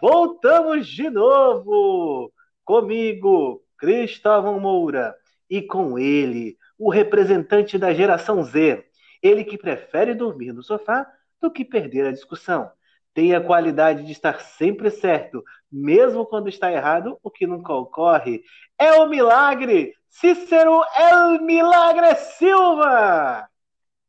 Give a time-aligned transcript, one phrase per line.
[0.00, 2.32] Voltamos de novo!
[2.64, 5.14] Comigo, Cristóvão Moura,
[5.48, 8.84] e com ele, o representante da geração Z,
[9.22, 11.06] ele que prefere dormir no sofá
[11.40, 12.70] do que perder a discussão.
[13.12, 18.42] Tem a qualidade de estar sempre certo, mesmo quando está errado, o que nunca ocorre.
[18.78, 19.94] É o milagre!
[20.08, 23.48] Cícero El Milagre Silva!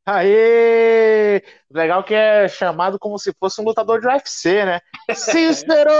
[0.05, 1.44] Aê!
[1.70, 4.80] Legal que é chamado como se fosse um lutador de UFC, né?
[5.14, 5.91] Cícero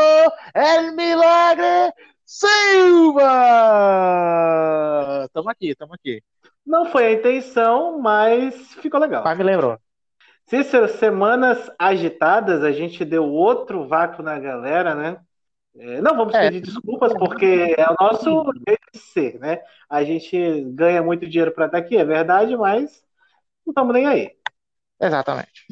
[0.54, 1.94] El Milagre
[2.26, 3.30] Silva!
[5.34, 6.24] Tamo aqui, tamo aqui.
[6.66, 9.24] Não foi a intenção, mas ficou legal.
[9.24, 9.77] Mas me lembrou.
[10.48, 15.18] Cícero, semanas agitadas, a gente deu outro vácuo na galera, né?
[15.77, 16.49] É, não vamos É.
[16.49, 19.60] pedir desculpas, porque é o nosso jeito de ser, né?
[19.90, 23.02] A gente ganha muito dinheiro para estar aqui, é verdade, mas
[23.65, 24.31] não estamos nem aí.
[24.99, 25.67] Exatamente.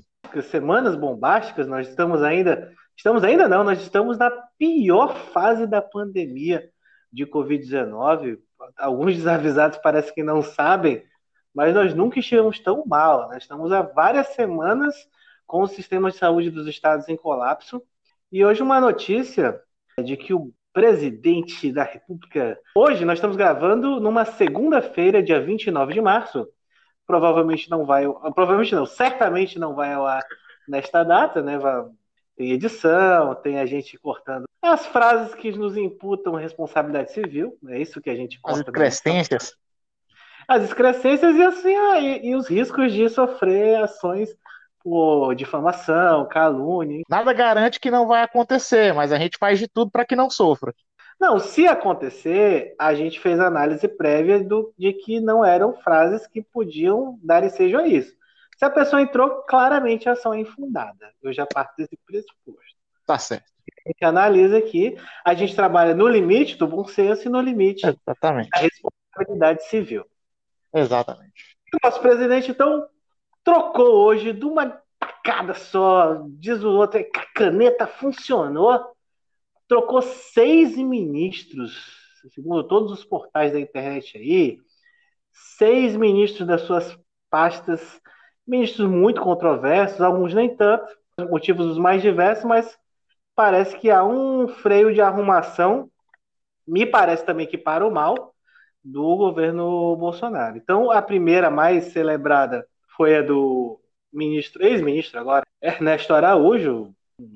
[0.49, 2.71] Semanas bombásticas, nós estamos ainda.
[2.95, 6.69] Estamos ainda não, nós estamos na pior fase da pandemia
[7.11, 8.39] de Covid-19.
[8.77, 11.03] Alguns desavisados parece que não sabem,
[11.53, 13.29] mas nós nunca estivemos tão mal.
[13.29, 14.95] Nós estamos há várias semanas
[15.47, 17.81] com o sistema de saúde dos estados em colapso.
[18.31, 19.59] E hoje uma notícia
[20.03, 22.59] de que o presidente da República.
[22.75, 26.47] Hoje nós estamos gravando numa segunda-feira, dia 29 de março.
[27.09, 28.05] Provavelmente não vai.
[28.35, 30.23] Provavelmente não, certamente não vai ao ar
[30.67, 31.57] nesta data, né?
[32.38, 37.57] Tem edição, tem a gente cortando as frases que nos imputam responsabilidade civil.
[37.67, 38.71] É isso que a gente As corta.
[38.71, 39.55] crescências.
[40.47, 44.29] As excrescências e assim, ah, e, e os riscos de sofrer ações
[44.83, 47.01] por difamação, calúnia.
[47.09, 50.29] Nada garante que não vai acontecer, mas a gente faz de tudo para que não
[50.29, 50.75] sofra.
[51.19, 56.41] Não, se acontecer, a gente fez análise prévia do, de que não eram frases que
[56.41, 58.18] podiam dar ensejo a isso.
[58.57, 61.13] Se a pessoa entrou, claramente a ação é infundada.
[61.22, 62.78] Eu já parto desse pressuposto.
[63.06, 63.52] Tá certo.
[63.85, 67.85] A gente analisa aqui, a gente trabalha no limite do bom senso e no limite
[67.85, 68.50] Exatamente.
[68.50, 70.06] da responsabilidade civil.
[70.74, 71.58] Exatamente.
[71.74, 72.88] O nosso presidente, então,
[73.44, 78.96] trocou hoje de uma tacada só, diz o outro, que a caneta funcionou,
[79.69, 81.96] trocou seis ministros,
[82.34, 84.57] segundo todos os portais da internet aí,
[85.31, 86.97] seis ministros das suas
[87.30, 88.02] pastas,
[88.46, 90.88] ministros muito controversos, alguns nem tanto,
[91.29, 92.78] motivos os mais diversos, mas
[93.35, 95.90] parece que há um freio de arrumação,
[96.68, 98.34] me parece também que para o mal,
[98.84, 100.58] do governo Bolsonaro.
[100.58, 102.66] Então, a primeira mais celebrada
[102.96, 103.79] foi a do
[104.12, 106.94] ministro, ex-ministro agora, Ernesto Araújo,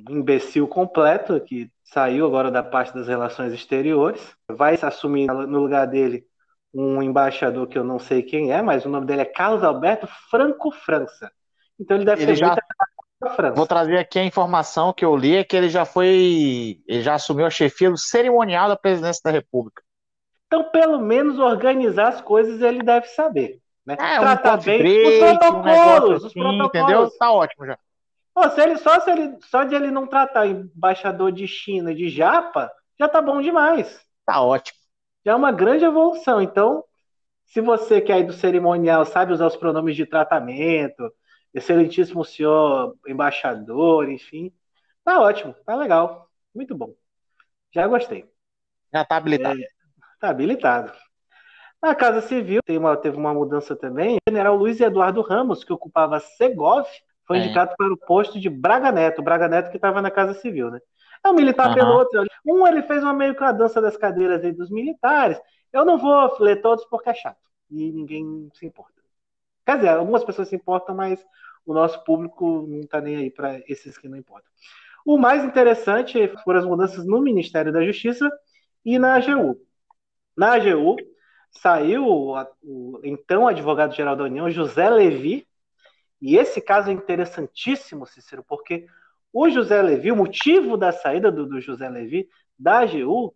[0.10, 4.36] imbecil completo, que saiu agora da parte das relações exteriores.
[4.50, 6.26] Vai assumir no lugar dele
[6.74, 10.08] um embaixador que eu não sei quem é, mas o nome dele é Carlos Alberto
[10.30, 11.32] Franco França.
[11.80, 12.56] Então ele deve Ele ter já-
[13.36, 13.56] França.
[13.56, 17.14] Vou trazer aqui a informação que eu li é que ele já foi, ele já
[17.14, 19.82] assumiu a chefia do cerimonial da presidência da República.
[20.48, 23.60] Então, pelo menos organizar as coisas ele deve saber.
[23.86, 23.96] Né?
[23.98, 26.68] É, um Tratar coffee bem break, os um protocolos, negócio os assim, protocolos.
[26.70, 27.10] entendeu?
[27.18, 27.78] Tá ótimo já.
[28.34, 32.10] Pô, se ele, só, se ele, só de ele não tratar embaixador de China de
[32.10, 34.02] japa, já tá bom demais.
[34.26, 34.78] Tá ótimo.
[35.26, 36.42] Já é uma grande evolução.
[36.42, 36.84] Então,
[37.46, 41.14] se você que é do cerimonial sabe usar os pronomes de tratamento,
[41.54, 44.52] excelentíssimo senhor embaixador, enfim,
[45.04, 46.28] tá ótimo, tá legal.
[46.56, 46.94] Muito bom.
[47.72, 48.26] Já gostei.
[48.92, 49.60] Já tá habilitado.
[50.20, 50.92] Tá habilitado.
[51.82, 54.16] Na Casa Civil uma- teve uma mudança também.
[54.16, 56.88] O general Luiz Eduardo Ramos, que ocupava Segov,
[57.28, 57.46] foi É.
[57.46, 59.22] indicado para o posto de Braga Neto.
[59.22, 60.80] Braga Neto que estava na Casa Civil, né?
[61.26, 61.76] É um militar Aham.
[61.76, 62.24] pelo outro.
[62.46, 65.40] Um, ele fez uma meio que uma dança das cadeiras aí dos militares.
[65.72, 67.40] Eu não vou ler todos porque é chato.
[67.72, 68.94] E ninguém se importa.
[69.66, 71.24] Quer dizer, algumas pessoas se importam, mas
[71.66, 74.50] o nosso público não está nem aí para esses que não importam.
[75.06, 78.30] O mais interessante foram as mudanças no Ministério da Justiça
[78.86, 79.58] e na AGU.
[80.36, 80.96] Na AGU,
[81.52, 85.48] saiu a- o então advogado-geral da União, José Levi,
[86.26, 88.86] e esse caso é interessantíssimo, Cícero, porque
[89.34, 93.34] o José Levi, o motivo da saída do, do José Levi da AGU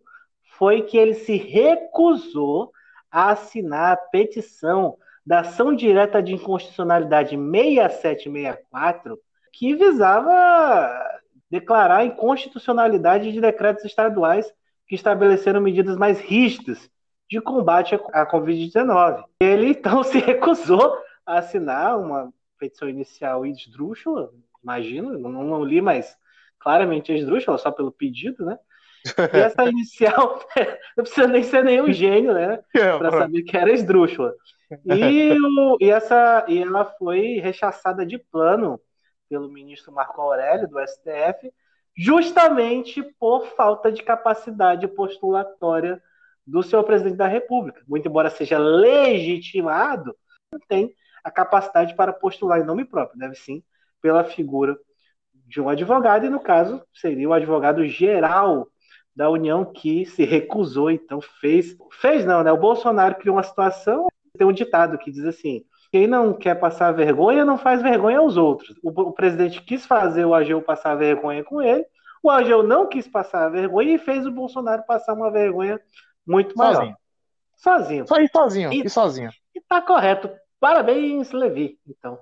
[0.56, 2.72] foi que ele se recusou
[3.10, 9.18] a assinar a petição da ação direta de inconstitucionalidade 6764,
[9.52, 11.20] que visava
[11.50, 14.50] declarar inconstitucionalidade de decretos estaduais
[14.86, 16.90] que estabeleceram medidas mais rígidas
[17.28, 19.24] de combate à Covid-19.
[19.38, 20.96] Ele então se recusou
[21.26, 24.30] a assinar uma petição inicial esdrúxula,
[24.62, 26.16] imagino, não, não li, mas
[26.58, 28.58] claramente esdrúxula, só pelo pedido, né?
[29.32, 30.40] E essa inicial,
[30.96, 32.62] não precisa nem ser nenhum gênio, né?
[32.72, 34.34] Para saber que era esdrúxula.
[34.84, 38.80] E, o, e, essa, e ela foi rechaçada de plano
[39.28, 41.50] pelo ministro Marco Aurélio, do STF,
[41.96, 46.02] justamente por falta de capacidade postulatória
[46.46, 47.82] do seu presidente da República.
[47.86, 50.14] Muito embora seja legitimado,
[50.52, 53.62] não tem a capacidade para postular em nome próprio, deve sim
[54.00, 54.78] pela figura
[55.46, 58.68] de um advogado, e no caso seria o advogado geral
[59.16, 61.76] da União que se recusou, então fez.
[62.00, 62.52] Fez não, né?
[62.52, 64.06] O Bolsonaro criou uma situação.
[64.36, 68.36] Tem um ditado que diz assim: quem não quer passar vergonha não faz vergonha aos
[68.36, 68.78] outros.
[68.82, 71.84] O, o presidente quis fazer o AGU passar vergonha com ele,
[72.22, 75.80] o AGU não quis passar vergonha e fez o Bolsonaro passar uma vergonha
[76.26, 76.74] muito maior.
[76.74, 76.96] Sozinho.
[77.56, 78.06] Sozinho.
[78.06, 78.72] Só ir sozinho.
[78.72, 79.30] E, e sozinho.
[79.54, 80.30] E tá correto.
[80.60, 81.78] Parabéns, Levi.
[81.86, 82.18] Então.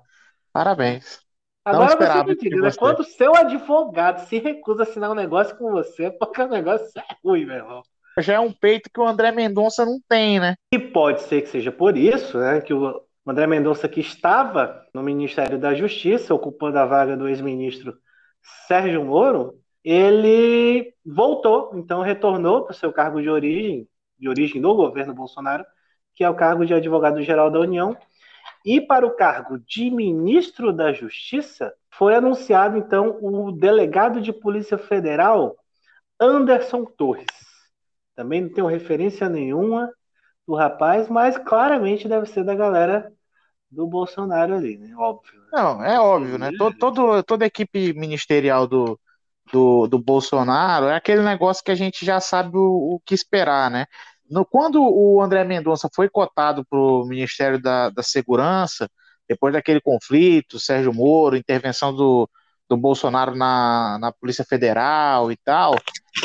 [0.53, 1.25] Parabéns.
[1.65, 2.71] Agora você me diga, né?
[2.77, 6.87] Quando seu advogado se recusa a assinar um negócio com você, é porque o negócio
[6.97, 7.83] é ruim, meu irmão.
[8.19, 10.55] Já é um peito que o André Mendonça não tem, né?
[10.73, 12.61] E pode ser que seja por isso, né?
[12.61, 17.97] Que o André Mendonça, que estava no Ministério da Justiça, ocupando a vaga do ex-ministro
[18.67, 23.87] Sérgio Moro, ele voltou, então retornou para o seu cargo de origem,
[24.17, 25.65] de origem do governo Bolsonaro,
[26.15, 27.95] que é o cargo de advogado-geral da União,
[28.67, 34.77] e para o cargo de ministro da Justiça, foi anunciado então o delegado de Polícia
[34.77, 35.55] Federal,
[36.19, 37.25] Anderson Torres.
[38.13, 39.89] Também não tenho referência nenhuma
[40.45, 43.09] do rapaz, mas claramente deve ser da galera
[43.71, 44.93] do Bolsonaro ali, né?
[44.97, 45.39] Óbvio.
[45.39, 45.47] Né?
[45.53, 46.51] Não, é óbvio, né?
[46.57, 48.99] Todo, todo, toda a equipe ministerial do,
[49.49, 53.71] do, do Bolsonaro é aquele negócio que a gente já sabe o, o que esperar,
[53.71, 53.85] né?
[54.29, 58.89] No, quando o André Mendonça foi cotado para o Ministério da, da Segurança,
[59.27, 62.29] depois daquele conflito, Sérgio Moro, intervenção do,
[62.69, 65.75] do Bolsonaro na, na Polícia Federal e tal,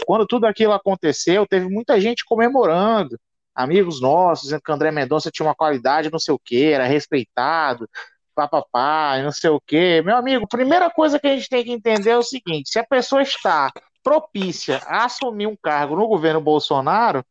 [0.07, 3.19] quando tudo aquilo aconteceu, teve muita gente comemorando,
[3.55, 7.89] amigos nossos, dizendo que André Mendonça tinha uma qualidade, não sei o que, era respeitado,
[8.35, 10.03] papapá, não sei o que.
[10.03, 12.85] Meu amigo, primeira coisa que a gente tem que entender é o seguinte: se a
[12.85, 13.71] pessoa está
[14.03, 17.25] propícia a assumir um cargo no governo Bolsonaro,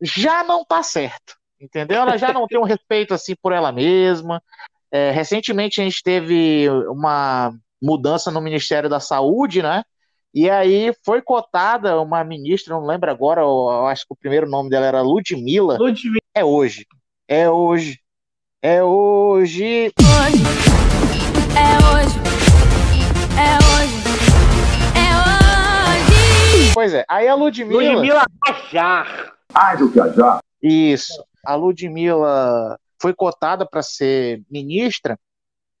[0.00, 2.00] já não está certo, entendeu?
[2.00, 4.42] Ela já não tem um respeito assim por ela mesma.
[4.90, 9.82] É, recentemente a gente teve uma mudança no Ministério da Saúde, né?
[10.32, 14.70] E aí foi cotada uma ministra, não lembro agora, eu acho que o primeiro nome
[14.70, 15.76] dela era Ludmilla.
[15.76, 16.20] Ludmilla.
[16.34, 16.86] É hoje.
[17.26, 17.98] É hoje.
[18.62, 19.92] É hoje.
[19.98, 20.42] Hoje.
[21.56, 22.16] É hoje.
[23.36, 23.94] É hoje.
[24.94, 25.10] É
[25.96, 26.72] hoje.
[26.74, 27.04] Pois é.
[27.08, 27.92] Aí a Ludmilla.
[27.92, 29.39] Ludmilla Ajar.
[29.54, 30.40] Ágil viajar.
[30.62, 31.24] Isso.
[31.44, 35.18] A Ludmilla foi cotada para ser ministra,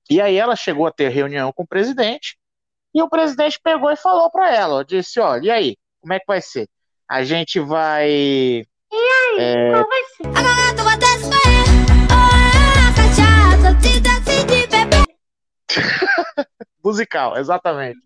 [0.08, 2.38] e aí ela chegou a ter reunião com o presidente,
[2.94, 6.26] e o presidente pegou e falou para ela, disse, olha, e aí, como é que
[6.26, 6.68] vai ser?
[7.08, 8.08] A gente vai...
[8.08, 9.70] E aí, é...
[9.72, 10.30] qual vai ser?
[16.84, 17.98] Musical, exatamente.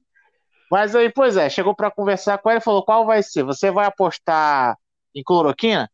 [0.70, 3.42] Mas aí, pois é, chegou para conversar com ela e falou: qual vai ser?
[3.44, 4.76] Você vai apostar
[5.14, 5.90] em cloroquina,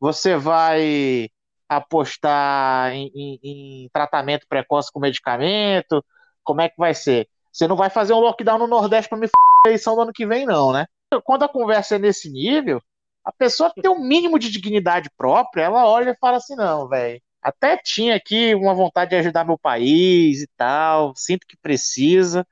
[0.00, 1.28] você vai
[1.68, 6.04] apostar em, em, em, tratamento precoce com medicamento?
[6.44, 7.28] Como é que vai ser?
[7.52, 9.32] Você não vai fazer um lockdown no Nordeste para me f
[9.66, 10.86] eleição do ano que vem, não, né?
[11.24, 12.80] Quando a conversa é nesse nível,
[13.24, 17.20] a pessoa tem um mínimo de dignidade própria, ela olha e fala assim: não, velho.
[17.42, 22.46] Até tinha aqui uma vontade de ajudar meu país e tal, sinto que precisa,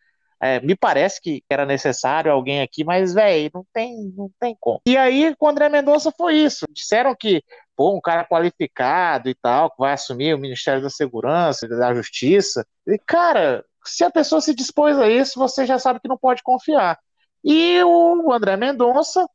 [0.44, 4.78] é, me parece que era necessário alguém aqui, mas, velho, não tem, não tem como.
[4.86, 6.66] E aí, com o André Mendonça foi isso.
[6.70, 7.42] Disseram que,
[7.74, 12.62] pô, um cara qualificado e tal, que vai assumir o Ministério da Segurança, da Justiça.
[12.86, 16.42] E, cara, se a pessoa se dispôs a isso, você já sabe que não pode
[16.42, 16.98] confiar.
[17.42, 19.26] E o André Mendonça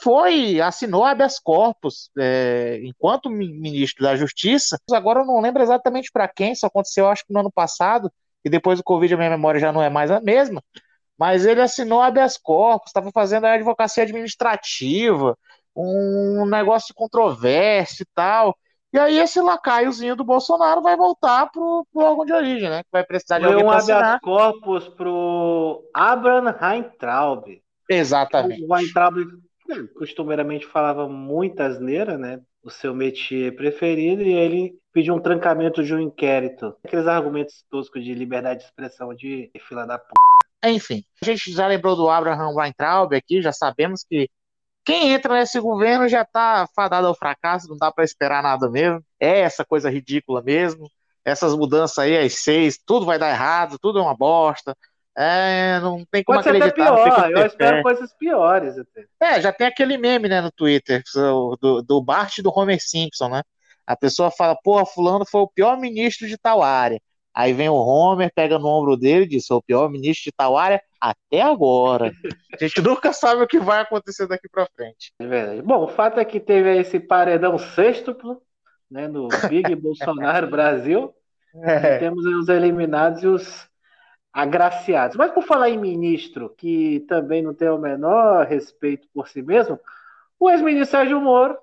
[0.00, 4.78] foi, assinou habeas corpus é, enquanto ministro da Justiça.
[4.92, 8.12] Agora eu não lembro exatamente para quem, isso aconteceu acho que no ano passado,
[8.44, 10.62] e depois do Covid a minha memória já não é mais a mesma,
[11.18, 15.36] mas ele assinou habeas corpus, estava fazendo a advocacia administrativa,
[15.74, 18.56] um negócio controverso e tal.
[18.92, 22.82] E aí esse lacaiozinho do Bolsonaro vai voltar pro, pro órgão de origem, né?
[22.82, 27.62] Que vai precisar de Foi alguém um habeas corpus pro Abraham Weintraub.
[27.88, 28.62] Exatamente.
[28.62, 29.16] O Weintraub
[29.66, 32.40] né, costumeiramente falava muita asneira, né?
[32.62, 36.76] O seu métier preferido, e ele pediu um trancamento de um inquérito.
[36.84, 40.06] Aqueles argumentos toscos de liberdade de expressão de fila da p.
[40.64, 44.28] Enfim, a gente já lembrou do Abraham Weintraub aqui, já sabemos que
[44.84, 49.02] quem entra nesse governo já está fadado ao fracasso, não dá para esperar nada mesmo.
[49.18, 50.88] É essa coisa ridícula mesmo.
[51.24, 54.76] Essas mudanças aí, as seis, tudo vai dar errado, tudo é uma bosta.
[55.16, 56.96] É, não tem como Pode acreditar.
[56.96, 59.04] Ser até pior, eu espero coisas piores até.
[59.20, 63.28] É, já tem aquele meme, né, no Twitter, do, do Bart e do Homer Simpson,
[63.28, 63.42] né?
[63.86, 67.00] A pessoa fala, porra, fulano foi o pior ministro de tal área.
[67.34, 70.32] Aí vem o Homer, pega no ombro dele e diz: sou o pior ministro de
[70.36, 72.12] tal área até agora.
[72.52, 75.12] A gente nunca sabe o que vai acontecer daqui para frente.
[75.18, 75.62] É verdade.
[75.62, 78.42] Bom, o fato é que teve esse paredão sextuplo,
[78.90, 81.12] né, no Big Bolsonaro Brasil.
[81.62, 81.98] É.
[81.98, 83.68] Temos os eliminados e os
[84.32, 85.16] agraciados.
[85.16, 89.78] Mas por falar em ministro, que também não tem o menor respeito por si mesmo,
[90.40, 91.56] o ex-ministro Sérgio Moro.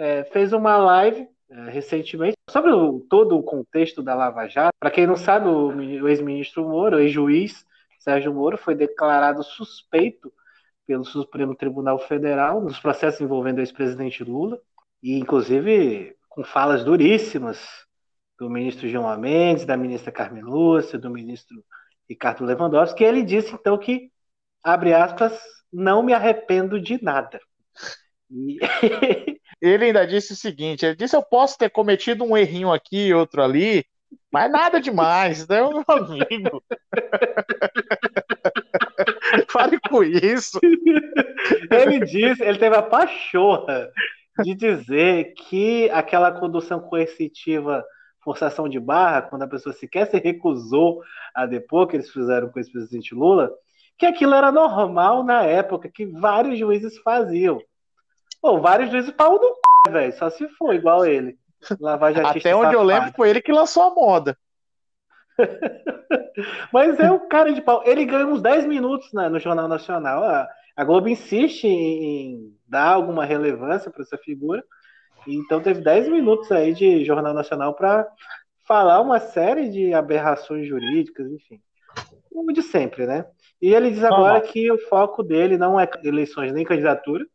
[0.00, 4.74] É, fez uma live é, recentemente sobre o, todo o contexto da Lava Jato.
[4.80, 7.66] Para quem não sabe, o, o ex-ministro Moro, o ex-juiz
[7.98, 10.32] Sérgio Moro, foi declarado suspeito
[10.86, 14.58] pelo Supremo Tribunal Federal nos processos envolvendo o ex-presidente Lula,
[15.02, 17.58] e inclusive com falas duríssimas
[18.38, 21.62] do ministro Gilmar Mendes, da ministra Carmen Lúcia, do ministro
[22.08, 24.10] Ricardo Lewandowski, que ele disse então que,
[24.64, 25.38] abre aspas,
[25.72, 27.40] não me arrependo de nada.
[28.30, 28.58] E...
[29.60, 33.14] ele ainda disse o seguinte: ele disse, eu posso ter cometido um errinho aqui e
[33.14, 33.84] outro ali,
[34.32, 36.64] mas nada demais, né, meu amigo?
[39.52, 40.58] Pare com isso.
[41.70, 43.90] Ele disse, ele teve a pachorra
[44.42, 47.84] de dizer que aquela condução coercitiva
[48.22, 51.02] forçação de barra, quando a pessoa sequer se recusou
[51.34, 53.50] a depor, que eles fizeram com o ex-presidente Lula,
[53.98, 57.60] que aquilo era normal na época, que vários juízes faziam.
[58.40, 59.54] Pô, vários juízes pau no
[59.86, 61.38] c, velho, só se for igual ele.
[62.24, 62.74] Até onde safado.
[62.74, 64.36] eu lembro foi ele que lançou a moda.
[66.72, 67.82] Mas é o cara de pau.
[67.84, 70.46] Ele ganha uns 10 minutos né, no Jornal Nacional.
[70.80, 74.64] A, Globo insiste em dar alguma relevância para essa figura.
[75.26, 78.08] Então teve 10 minutos aí de Jornal Nacional para
[78.66, 81.60] falar uma série de aberrações jurídicas, enfim.
[82.32, 83.26] Como de sempre, né?
[83.60, 87.26] E ele diz agora que o foco dele não é eleições nem candidatura,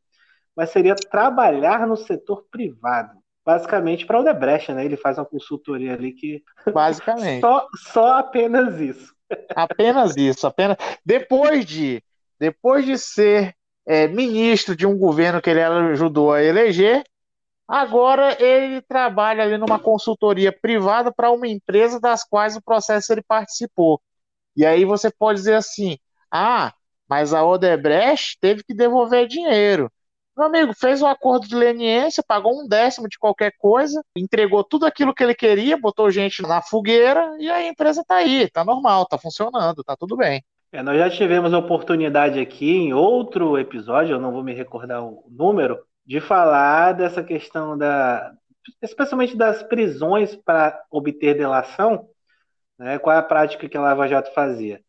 [0.56, 3.12] mas seria trabalhar no setor privado.
[3.46, 4.84] Basicamente para o Debrecht, né?
[4.84, 6.42] Ele faz uma consultoria ali que.
[6.74, 7.42] Basicamente.
[7.46, 9.14] só, só apenas isso.
[9.56, 10.78] Apenas isso, apenas.
[11.06, 12.02] Depois de,
[12.46, 17.04] depois de ser é, ministro de um governo que ele ajudou a eleger,
[17.68, 23.24] Agora ele trabalha ali numa consultoria privada para uma empresa das quais o processo ele
[23.24, 24.00] participou.
[24.56, 25.98] E aí você pode dizer assim:
[26.32, 26.74] ah,
[27.10, 29.92] mas a Odebrecht teve que devolver dinheiro.
[30.38, 34.86] Meu amigo, fez um acordo de leniência, pagou um décimo de qualquer coisa, entregou tudo
[34.86, 39.04] aquilo que ele queria, botou gente na fogueira e a empresa está aí, está normal,
[39.04, 40.44] está funcionando, está tudo bem.
[40.76, 45.02] É, nós já tivemos a oportunidade aqui em outro episódio, eu não vou me recordar
[45.02, 48.34] o número, de falar dessa questão da,
[48.82, 52.10] especialmente das prisões para obter delação,
[52.78, 53.00] né?
[53.00, 54.82] Qual é a prática que a Lava Jato fazia?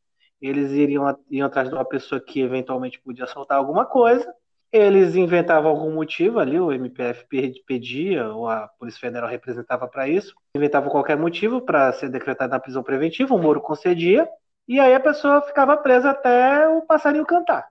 [0.42, 4.26] Eles iriam, iriam atrás de uma pessoa que eventualmente podia soltar alguma coisa,
[4.72, 7.26] eles inventavam algum motivo ali, o MPF
[7.64, 12.58] pedia, ou a Polícia Federal representava para isso, inventavam qualquer motivo para ser decretado na
[12.58, 14.28] prisão preventiva, o Moro concedia,
[14.68, 17.66] e aí a pessoa ficava presa até o passarinho cantar.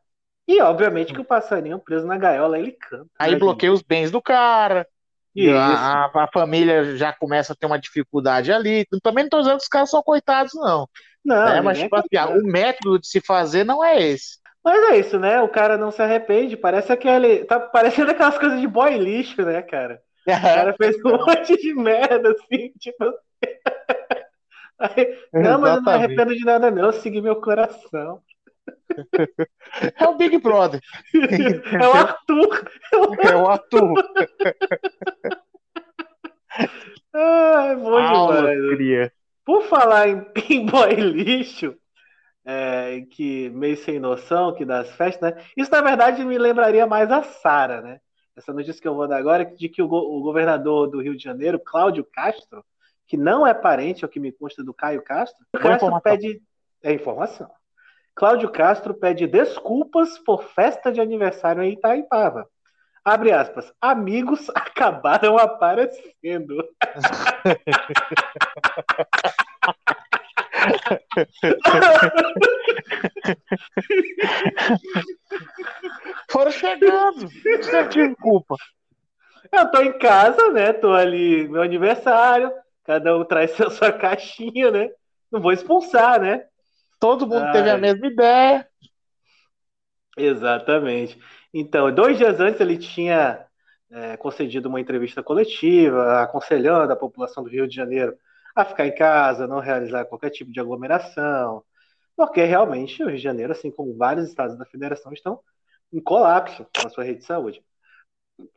[0.47, 3.09] E obviamente que o passarinho preso na gaiola ele canta.
[3.19, 3.79] Aí né, bloqueia gente?
[3.79, 4.87] os bens do cara.
[5.35, 8.85] E a, a, família já começa a ter uma dificuldade ali.
[9.03, 10.87] Também não estou dizendo que os caras são coitados, não.
[11.25, 14.37] Não, é, mas tipo, assim, o método de se fazer não é esse.
[14.63, 15.41] Mas é isso, né?
[15.41, 16.55] O cara não se arrepende.
[16.55, 17.43] Parece aquele.
[17.43, 19.99] Tá parecendo aquelas coisas de boy lixo, né, cara?
[20.25, 23.05] O cara fez um monte de merda, assim, tipo.
[25.33, 26.85] Não, mas eu não me arrependo de nada, não.
[26.85, 28.21] Eu segui meu coração.
[29.99, 30.81] É o Big Brother.
[31.81, 32.71] É o Arthur.
[33.21, 33.93] É o Arthur.
[37.17, 39.11] Ah, bom demais.
[39.45, 41.75] Por falar em, em boy lixo,
[42.45, 45.43] é, que meio sem noção que das festas, né?
[45.55, 47.99] Isso na verdade me lembraria mais a Sara, né?
[48.35, 51.15] Essa notícia que eu vou dar agora é de que o, o, governador do Rio
[51.15, 52.65] de Janeiro, Cláudio Castro,
[53.07, 56.41] que não é parente, ao que me consta do Caio Castro, Castro pede
[56.83, 57.49] é informação.
[58.13, 62.47] Cláudio Castro pede desculpas por festa de aniversário em Itaipava.
[63.03, 66.55] Abre aspas, amigos acabaram aparecendo.
[76.31, 77.29] Foram chegando.
[77.29, 78.55] Você tive culpa.
[79.51, 80.73] Eu tô em casa, né?
[80.73, 82.51] Tô ali, meu aniversário.
[82.85, 84.89] Cada um traz a sua caixinha, né?
[85.31, 86.45] Não vou expulsar, né?
[86.99, 87.51] Todo mundo Ai.
[87.51, 88.67] teve a mesma ideia.
[90.17, 91.19] Exatamente.
[91.53, 93.45] Então, dois dias antes ele tinha
[93.91, 98.17] é, concedido uma entrevista coletiva, aconselhando a população do Rio de Janeiro
[98.55, 101.63] a ficar em casa, não realizar qualquer tipo de aglomeração,
[102.15, 105.41] porque realmente o Rio de Janeiro, assim como vários estados da federação, estão
[105.91, 107.63] em colapso com a sua rede de saúde.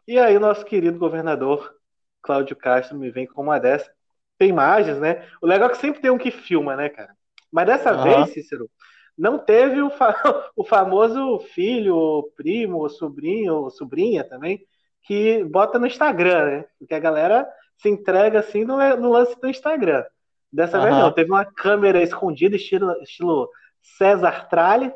[0.07, 1.75] E aí o nosso querido governador
[2.23, 3.91] Cláudio Castro me vem com uma dessa.
[4.39, 5.27] Tem imagens, né?
[5.43, 7.11] O legal é que sempre tem um que filma, né, cara?
[7.53, 8.03] Mas dessa uhum.
[8.05, 8.71] vez, Cícero,
[9.17, 10.15] não teve o, fa
[10.57, 14.61] o famoso filho, primo, sobrinho, sobrinha também,
[15.03, 16.65] que bota no Instagram, né?
[16.79, 20.05] Porque a galera se entrega assim no, no lance do Instagram.
[20.53, 20.85] Dessa uhum.
[20.85, 23.51] vez não, teve uma câmera escondida, estilo, estilo
[23.83, 24.93] César Tralli,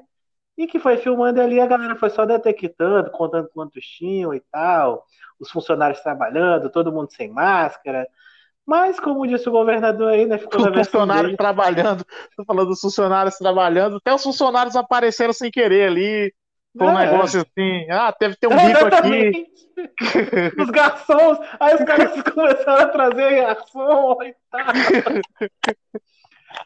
[0.57, 5.05] e que foi filmando ali, a galera foi só detectando, contando quantos tinham e tal,
[5.41, 8.07] os funcionários trabalhando, todo mundo sem máscara.
[8.67, 10.39] Mas, como disse o governador aí, né?
[10.39, 11.37] Ficou os funcionários dele.
[11.37, 12.05] trabalhando,
[12.37, 16.33] tô falando dos funcionários trabalhando, até os funcionários apareceram sem querer ali.
[16.77, 17.07] Foi um é.
[17.07, 19.47] negócio assim, ah, deve ter um bico aqui.
[20.59, 25.51] Os garçons, aí os caras começaram a trazer garçom e tal.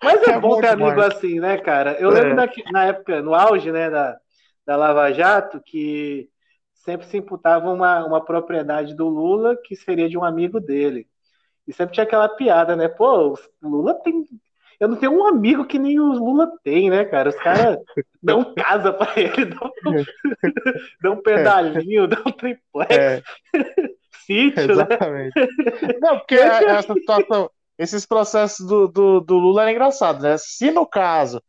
[0.03, 0.93] Mas é, é bom ter demais.
[0.93, 1.93] amigo assim, né, cara?
[1.99, 2.21] Eu é.
[2.21, 4.17] lembro daqui, na época, no auge né, da,
[4.65, 6.29] da Lava Jato, que
[6.75, 11.09] sempre se imputava uma, uma propriedade do Lula que seria de um amigo dele.
[11.67, 12.89] E sempre tinha aquela piada, né?
[12.89, 14.25] Pô, o Lula tem.
[14.79, 17.31] Eu não tenho um amigo que nem o Lula tem, né, cara?
[17.31, 17.79] Os caras
[18.23, 19.73] dão casa pra ele, dão,
[21.03, 22.91] dão pedalinho, dão triplex.
[22.91, 23.23] É.
[24.27, 24.73] Sítio, né?
[24.73, 25.39] Exatamente.
[25.39, 25.47] né?
[26.01, 30.37] Não, porque essa situação esses processos do, do, do Lula eram engraçados, né?
[30.39, 31.43] Se no caso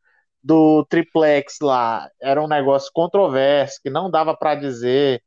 [0.43, 5.21] do triplex lá era um negócio controverso, que não dava para dizer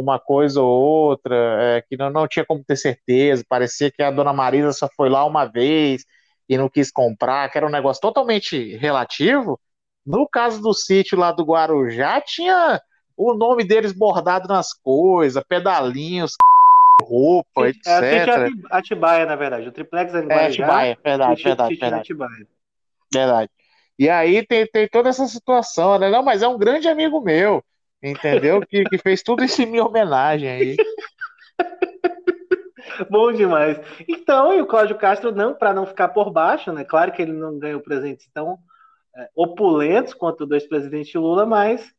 [0.00, 4.10] uma coisa ou outra, é, que não, não tinha como ter certeza, parecia que a
[4.10, 6.04] dona Marisa só foi lá uma vez
[6.48, 9.58] e não quis comprar, que era um negócio totalmente relativo.
[10.04, 12.80] No caso do sítio lá do Guarujá, tinha
[13.16, 16.34] o nome deles bordado nas coisas, pedalinhos,
[17.02, 17.86] roupa, etc.
[17.86, 19.68] É, Atibaia, na verdade.
[19.68, 22.02] O triplex é em É, Atibaia, verdade, verdade, verdade.
[22.02, 22.46] Atibaia.
[23.12, 23.50] Verdade.
[23.98, 26.10] E aí tem, tem toda essa situação, né?
[26.10, 27.64] Não, mas é um grande amigo meu,
[28.10, 28.60] entendeu?
[28.60, 30.76] que, que fez tudo isso em minha homenagem aí.
[33.10, 33.78] Bom demais.
[34.06, 36.84] Então, e o Cláudio Castro, não, para não ficar por baixo, né?
[36.84, 38.58] Claro que ele não ganhou presentes tão
[39.16, 41.92] é, opulentos quanto o do ex-presidente Lula, mas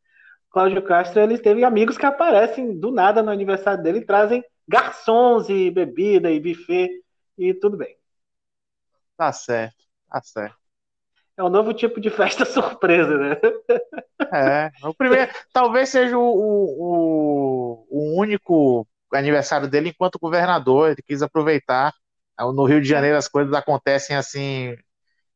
[0.50, 5.48] Cláudio Castro ele teve amigos que aparecem do nada no aniversário dele e trazem garçons
[5.48, 6.90] e bebida e buffet
[7.36, 7.96] e tudo bem.
[9.16, 10.65] Tá certo, tá certo.
[11.36, 13.36] É um novo tipo de festa surpresa, né?
[14.32, 21.22] É, o primeiro, talvez seja o, o, o único aniversário dele enquanto governador, ele quis
[21.22, 21.92] aproveitar.
[22.38, 24.74] No Rio de Janeiro as coisas acontecem assim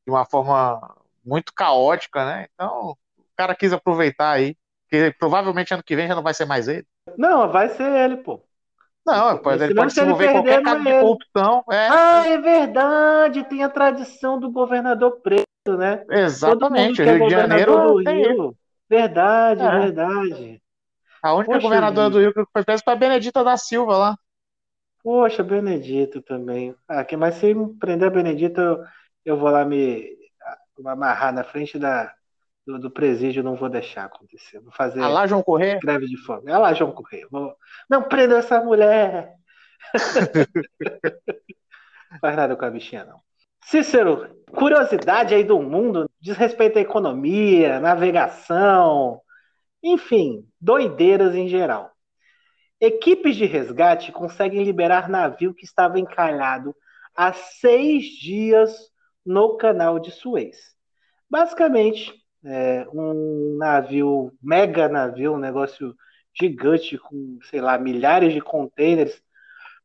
[0.06, 0.80] de uma forma
[1.24, 2.48] muito caótica, né?
[2.54, 4.56] Então, o cara quis aproveitar aí,
[4.88, 6.86] que provavelmente ano que vem já não vai ser mais ele.
[7.16, 8.42] Não, vai ser ele, pô.
[9.06, 11.64] Não, pode, ele pode se envolver em qualquer caso de corrupção.
[11.70, 11.88] É.
[11.88, 16.04] Ah, é verdade, tem a tradição do governador preto, né?
[16.10, 18.56] Exatamente, o Rio de Janeiro do Rio.
[18.88, 19.78] Verdade, é.
[19.78, 20.62] verdade.
[21.22, 22.12] A única Poxa, governadora gente.
[22.12, 24.16] do Rio que foi presa foi a Benedita da Silva lá.
[25.02, 26.74] Poxa, Benedito também.
[26.88, 28.84] Ah, mas se prender a Benedita, eu,
[29.24, 30.18] eu vou lá me
[30.84, 32.12] amarrar na frente da,
[32.66, 34.60] do, do presídio não vou deixar acontecer.
[34.60, 35.00] Vou fazer.
[35.00, 35.78] Ah lá, João Correia?
[35.82, 36.50] Greve de fome.
[36.50, 37.26] Ah lá, João Correia.
[37.30, 37.54] Vou...
[37.88, 39.34] Não prenda essa mulher!
[42.20, 43.20] Faz nada com a bichinha, não.
[43.62, 49.20] Cícero, curiosidade aí do mundo, diz respeito à economia, navegação,
[49.82, 51.92] enfim, doideiras em geral.
[52.80, 56.74] Equipes de resgate conseguem liberar navio que estava encalhado
[57.14, 58.90] há seis dias
[59.24, 60.56] no canal de Suez.
[61.28, 62.12] Basicamente,
[62.44, 65.94] é, um navio, mega navio, um negócio
[66.38, 69.22] gigante com, sei lá, milhares de containers,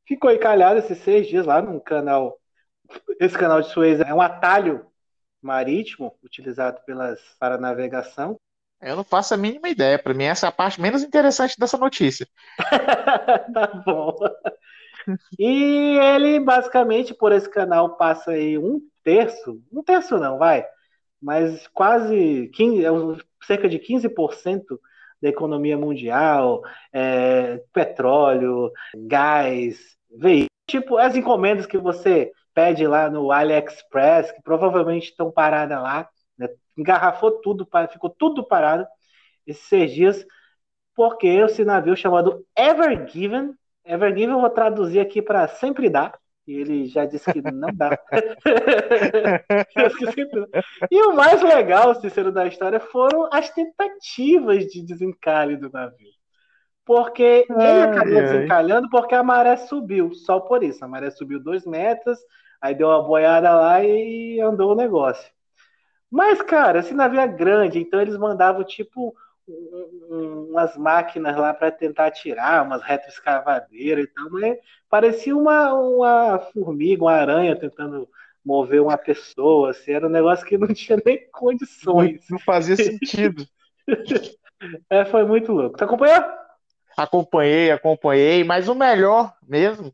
[0.05, 2.39] ficou encalhado esses seis dias lá num canal.
[3.19, 4.85] Esse canal de Suez é um atalho
[5.41, 8.39] marítimo utilizado pelas para navegação.
[8.81, 9.97] Eu não faço a mínima ideia.
[9.97, 12.27] Para mim, essa é a parte menos interessante dessa notícia.
[13.53, 14.17] tá bom.
[15.39, 20.65] E ele, basicamente, por esse canal, passa aí um terço, um terço não, vai,
[21.25, 22.89] mas quase 15, é
[23.47, 24.79] cerca de 15%
[25.19, 26.61] da economia mundial,
[26.93, 35.09] é, petróleo, gás, veículos, tipo as encomendas que você pede lá no AliExpress, que provavelmente
[35.09, 36.07] estão paradas lá,
[36.38, 36.47] né?
[36.77, 38.85] engarrafou tudo, ficou tudo parado
[39.47, 40.23] esses seis dias,
[40.95, 46.19] porque esse navio chamado Ever Given, Ever Given eu vou traduzir aqui para sempre dar,
[46.47, 47.97] e ele já disse que não dá.
[50.91, 56.12] e o mais legal, Cícero, da história foram as tentativas de desencalhe do navio.
[56.86, 60.86] porque ele acabou desencalhando porque a maré subiu, só por isso.
[60.86, 62.19] A maré subiu dois metros,
[62.62, 65.34] aí deu uma boiada lá e andou o negócio.
[66.12, 69.13] Mas, cara, esse navio é grande, então eles mandavam tipo
[69.47, 74.58] umas máquinas lá para tentar tirar, umas retroescavadeiras e tal, mas
[74.89, 78.10] parecia uma, uma formiga, uma aranha tentando
[78.43, 82.25] mover uma pessoa, assim, era um negócio que não tinha nem condições.
[82.29, 83.45] Não, fazia sentido.
[84.89, 85.77] é, foi muito louco.
[85.77, 86.23] Você acompanhou?
[86.97, 89.93] Acompanhei, acompanhei, mas o melhor mesmo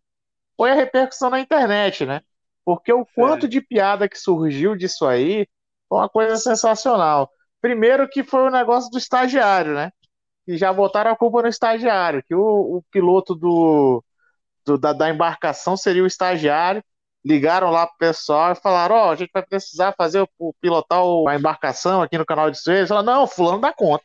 [0.56, 2.22] foi a repercussão na internet, né?
[2.64, 5.48] Porque o quanto de piada que surgiu disso aí
[5.90, 7.32] foi uma coisa sensacional.
[7.62, 9.91] Primeiro que foi o negócio do estagiário, né?
[10.47, 14.04] E já botaram a culpa no estagiário, que o, o piloto do,
[14.65, 16.84] do da, da, embarcação seria o estagiário.
[17.24, 21.02] Ligaram lá pro pessoal e falaram: Ó, oh, a gente vai precisar fazer o, pilotar
[21.30, 22.89] a embarcação aqui no canal de Suez.
[22.89, 24.04] Falaram: Não, Fulano dá conta.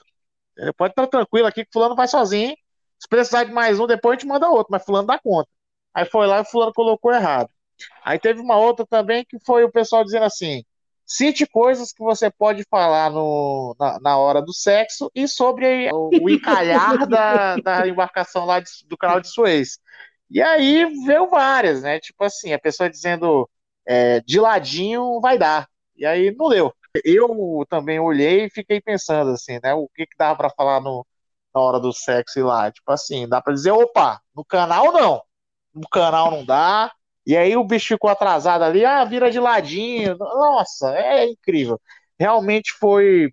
[0.57, 2.55] Ele pode estar tranquilo aqui que Fulano vai sozinho.
[2.99, 5.49] Se precisar de mais um, depois a gente manda outro, mas Fulano dá conta.
[5.95, 7.51] Aí foi lá e Fulano colocou errado.
[8.05, 10.65] Aí teve uma outra também que foi o pessoal dizendo assim:
[11.07, 16.11] Cite coisas que você pode falar no, na, na hora do sexo e sobre o,
[16.21, 19.79] o encalhar da, da embarcação lá de, do canal de Suez.
[20.29, 22.01] E aí veio várias, né?
[22.01, 23.49] Tipo assim, a pessoa dizendo
[23.87, 25.69] é, de ladinho vai dar.
[25.97, 26.75] E aí não deu.
[27.05, 29.75] Eu também olhei e fiquei pensando assim, né?
[29.75, 31.07] O que, que dava para falar no,
[31.55, 32.71] na hora do sexo e lá?
[32.73, 35.23] Tipo assim, dá para dizer, opa, no canal não.
[35.75, 36.93] No canal não dá,
[37.27, 40.17] e aí o bicho ficou atrasado ali, ah, vira de ladinho.
[40.19, 41.81] Nossa, é incrível.
[42.19, 43.33] Realmente foi,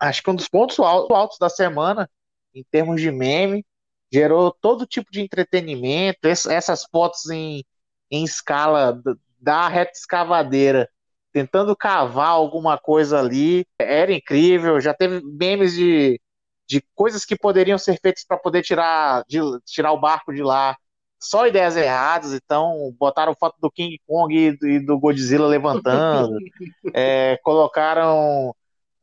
[0.00, 2.08] acho que um dos pontos altos da semana,
[2.54, 3.64] em termos de meme.
[4.12, 6.20] Gerou todo tipo de entretenimento.
[6.28, 7.64] Essas fotos em,
[8.10, 9.00] em escala
[9.40, 10.88] da reta escavadeira,
[11.32, 13.66] tentando cavar alguma coisa ali.
[13.78, 14.80] Era incrível.
[14.80, 16.20] Já teve memes de,
[16.68, 20.76] de coisas que poderiam ser feitas para poder tirar, de, tirar o barco de lá
[21.18, 26.38] só ideias erradas, então botaram foto do King Kong e do Godzilla levantando,
[26.94, 28.54] é, colocaram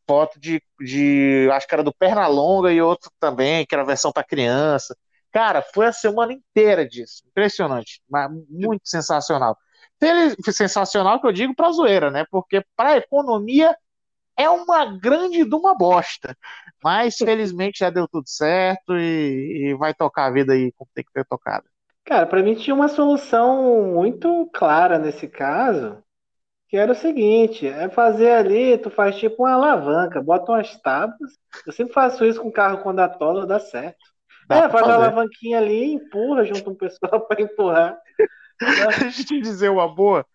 [0.07, 4.11] foto de, de, acho que era do Pernalonga e outro também, que era a versão
[4.11, 4.95] para criança.
[5.31, 9.57] Cara, foi a semana inteira disso, impressionante, mas muito sensacional.
[10.51, 12.25] Sensacional que eu digo para zoeira, né?
[12.29, 13.75] Porque para a economia
[14.37, 16.37] é uma grande de uma bosta.
[16.83, 21.03] Mas felizmente já deu tudo certo e, e vai tocar a vida aí como tem
[21.03, 21.65] que ter tocado.
[22.05, 26.03] Cara, para mim tinha uma solução muito clara nesse caso,
[26.67, 31.31] que era o seguinte, é fazer ali, tu faz tipo uma alavanca, bota umas tábuas.
[31.65, 33.97] Eu sempre faço isso com carro quando atola, dá certo.
[34.47, 37.97] Dá é, faz uma alavanquinha ali, empurra junto um pessoal para empurrar.
[38.99, 40.25] Deixa eu te dizer uma boa.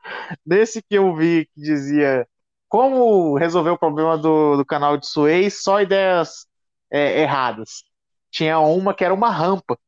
[0.44, 2.26] Nesse que eu vi que dizia
[2.68, 6.46] como resolver o problema do, do canal de Suez, só ideias
[6.90, 7.84] é, erradas.
[8.30, 9.78] Tinha uma que era uma rampa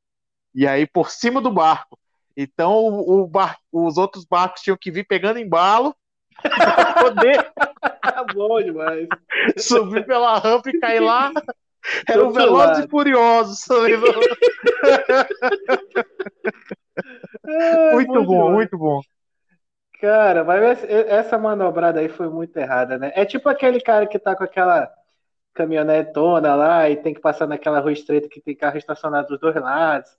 [0.55, 1.99] e aí por cima do barco.
[2.37, 5.95] Então o, o bar, os outros barcos tinham que vir pegando embalo
[6.43, 7.53] para poder
[8.35, 9.09] Bom demais.
[9.59, 11.33] subir pela rampa e cair lá.
[12.07, 13.67] Era um Velozes e Furiosos.
[17.47, 18.53] é, muito bom, demais.
[18.53, 19.01] muito bom.
[20.01, 23.13] Cara, mas essa manobrada aí foi muito errada, né?
[23.15, 24.91] É tipo aquele cara que tá com aquela
[25.53, 29.55] caminhonetona lá e tem que passar naquela rua estreita que tem carro estacionado dos dois
[29.57, 30.11] lados.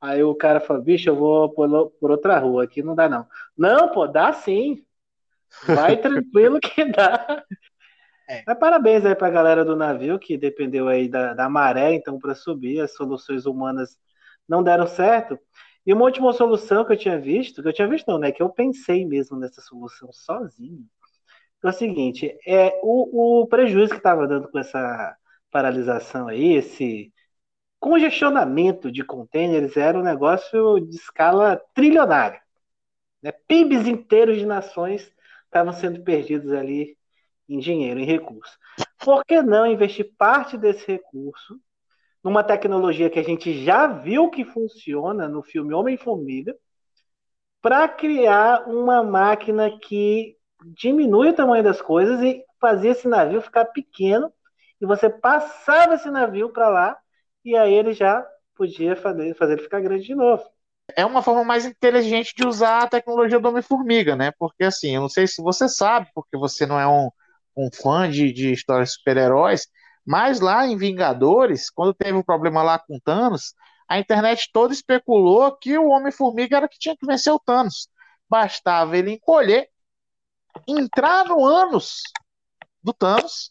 [0.00, 3.26] Aí o cara falou, bicho, eu vou por, por outra rua, aqui não dá não.
[3.56, 4.84] Não, pô, dá sim.
[5.66, 7.44] Vai tranquilo que dá.
[8.28, 8.44] É.
[8.46, 12.34] Mas parabéns aí pra galera do navio, que dependeu aí da, da maré, então, para
[12.34, 13.96] subir, as soluções humanas
[14.48, 15.38] não deram certo.
[15.84, 18.30] E uma última solução que eu tinha visto, que eu tinha visto não, né?
[18.30, 20.84] Que eu pensei mesmo nessa solução sozinho.
[21.64, 25.16] É o seguinte, é o, o prejuízo que estava dando com essa
[25.50, 27.12] paralisação aí, esse
[27.78, 32.40] congestionamento de contêineres era um negócio de escala trilionária.
[33.22, 33.32] Né?
[33.32, 35.10] PIBs inteiros de nações
[35.44, 36.96] estavam sendo perdidos ali
[37.48, 38.58] em dinheiro, em recursos.
[38.98, 41.58] Por que não investir parte desse recurso
[42.22, 46.54] numa tecnologia que a gente já viu que funciona no filme Homem-Formiga,
[47.60, 53.66] para criar uma máquina que diminui o tamanho das coisas e fazia esse navio ficar
[53.66, 54.32] pequeno
[54.80, 56.98] e você passava esse navio para lá
[57.44, 60.44] e aí ele já podia fazer, fazer ele ficar grande de novo.
[60.96, 64.32] É uma forma mais inteligente de usar a tecnologia do Homem-Formiga, né?
[64.38, 67.10] Porque assim, eu não sei se você sabe, porque você não é um,
[67.56, 69.68] um fã de, de histórias de super-heróis,
[70.04, 73.54] mas lá em Vingadores, quando teve o um problema lá com Thanos,
[73.88, 77.88] a internet toda especulou que o Homem-Formiga era que tinha que vencer o Thanos.
[78.28, 79.68] Bastava ele encolher,
[80.66, 82.02] entrar no ânus
[82.82, 83.50] do Thanos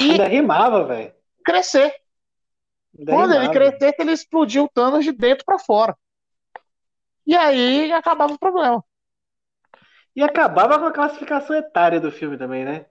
[0.00, 0.12] e.
[0.12, 1.12] Ainda rimava, velho.
[1.44, 1.94] Crescer.
[3.08, 3.52] Quando ele nada.
[3.52, 5.96] crescesse, ele explodiu o Thanos de dentro pra fora.
[7.26, 8.84] E aí acabava o problema.
[10.14, 12.86] E acabava com a classificação etária do filme também, né?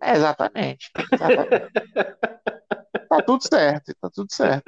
[0.00, 0.90] É, exatamente.
[1.12, 1.72] exatamente.
[3.08, 4.64] tá tudo certo, tá tudo certo.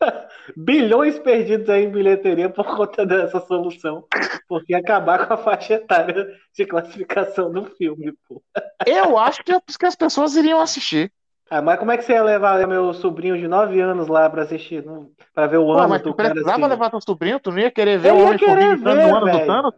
[0.56, 4.06] Bilhões perdidos aí em bilheteria por conta dessa solução.
[4.48, 8.42] Porque ia acabar com a faixa etária de classificação do filme, pô.
[8.84, 11.12] Eu acho que, que as pessoas iriam assistir.
[11.54, 14.42] Ah, mas como é que você ia levar meu sobrinho de 9 anos lá pra
[14.42, 14.82] assistir?
[14.82, 16.68] Não- Pra ver o Pô, ano mas do cara precisava assim?
[16.70, 19.26] levar teu sobrinho, tu não ia querer ver Eu o Homem-Formiga entrando no ano do
[19.26, 19.46] velho.
[19.46, 19.74] Thanos?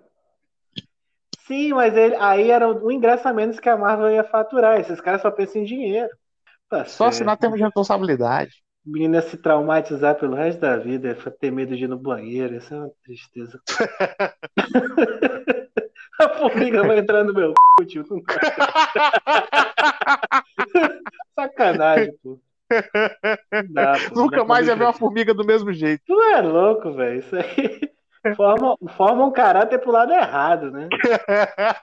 [1.46, 4.80] Sim, mas ele, aí era o ingresso a menos que a Marvel ia faturar.
[4.80, 6.08] Esses caras só pensam em dinheiro.
[6.68, 7.08] Tá Só certo.
[7.08, 8.63] assinar termo de responsabilidade.
[8.86, 12.74] Ia se traumatizar pelo resto da vida, ia ter medo de ir no banheiro, isso
[12.74, 13.58] é uma tristeza.
[16.20, 18.04] a formiga vai entrar no meu c, tio.
[18.10, 18.38] Nunca.
[21.34, 22.38] Sacanagem, pô.
[23.70, 24.14] Dá, pô.
[24.14, 26.02] Nunca mais ia ver uma formiga do mesmo jeito.
[26.06, 27.20] Tu é louco, velho.
[27.20, 27.80] Isso aí
[28.36, 30.88] forma, forma um caráter pro lado errado, né?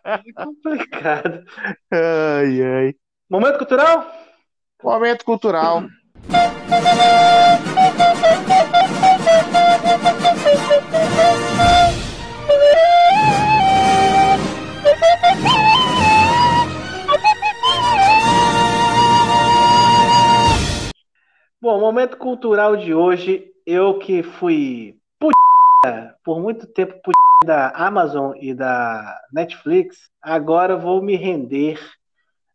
[0.04, 1.44] É complicado.
[1.92, 2.96] ai, ai.
[3.30, 4.12] Momento cultural?
[4.84, 5.84] Momento cultural.
[21.62, 24.98] Bom, momento cultural de hoje, eu que fui
[26.24, 26.94] por muito tempo
[27.46, 31.80] da Amazon e da Netflix, agora vou me render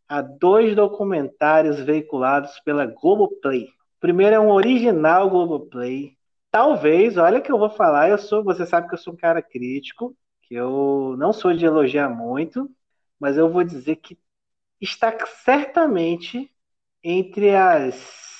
[0.09, 3.76] a dois documentários veiculados pela Globoplay.
[3.99, 6.15] Primeiro é um original Globoplay.
[6.51, 9.41] Talvez, olha que eu vou falar, eu sou, você sabe que eu sou um cara
[9.41, 12.69] crítico, que eu não sou de elogiar muito,
[13.19, 14.17] mas eu vou dizer que
[14.79, 16.51] está certamente
[17.03, 17.95] entre as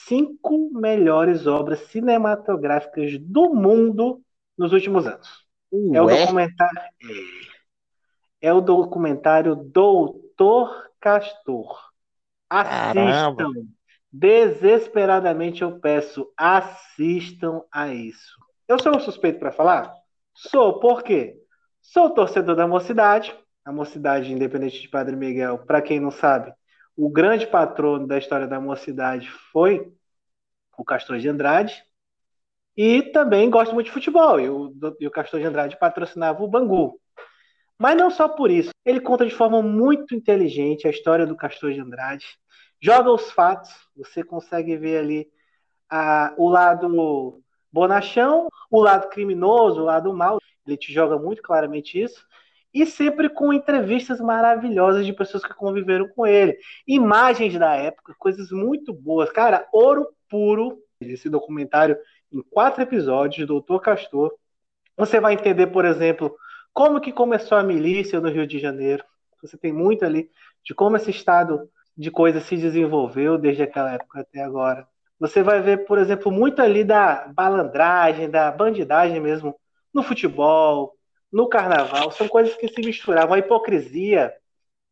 [0.07, 4.21] cinco melhores obras cinematográficas do mundo
[4.57, 5.45] nos últimos anos.
[5.93, 6.21] É o Ué?
[6.21, 6.79] documentário.
[8.41, 11.91] É, é o documentário Doutor Castor.
[12.49, 13.35] Assistam.
[13.35, 13.76] Caramba.
[14.11, 18.37] Desesperadamente eu peço, assistam a isso.
[18.67, 19.93] Eu sou um suspeito para falar?
[20.33, 21.35] Sou, por quê?
[21.81, 23.35] Sou torcedor da mocidade.
[23.65, 26.53] A mocidade independente de Padre Miguel, para quem não sabe,
[26.95, 29.91] o grande patrono da história da mocidade foi
[30.77, 31.83] o Castor de Andrade.
[32.75, 34.39] E também gosto muito de futebol.
[34.39, 36.99] E o, e o Castor de Andrade patrocinava o Bangu.
[37.77, 38.71] Mas não só por isso.
[38.85, 42.25] Ele conta de forma muito inteligente a história do Castor de Andrade.
[42.79, 43.71] Joga os fatos.
[43.95, 45.31] Você consegue ver ali
[45.89, 50.39] a, o lado bonachão, o lado criminoso, o lado mal.
[50.65, 52.25] Ele te joga muito claramente isso.
[52.73, 56.57] E sempre com entrevistas maravilhosas de pessoas que conviveram com ele.
[56.85, 59.31] Imagens da época, coisas muito boas.
[59.31, 60.77] Cara, ouro puro.
[60.99, 61.97] Esse documentário
[62.31, 64.33] em quatro episódios, Doutor Castor.
[64.95, 66.35] Você vai entender, por exemplo,
[66.73, 69.03] como que começou a milícia no Rio de Janeiro.
[69.41, 70.29] Você tem muito ali
[70.63, 74.87] de como esse estado de coisa se desenvolveu desde aquela época até agora.
[75.19, 79.59] Você vai ver, por exemplo, muito ali da balandragem, da bandidagem mesmo
[79.93, 80.95] no futebol,
[81.31, 82.11] no carnaval.
[82.11, 83.33] São coisas que se misturavam.
[83.33, 84.33] A hipocrisia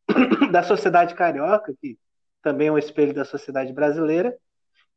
[0.52, 1.98] da sociedade carioca, que
[2.42, 4.36] também é um espelho da sociedade brasileira.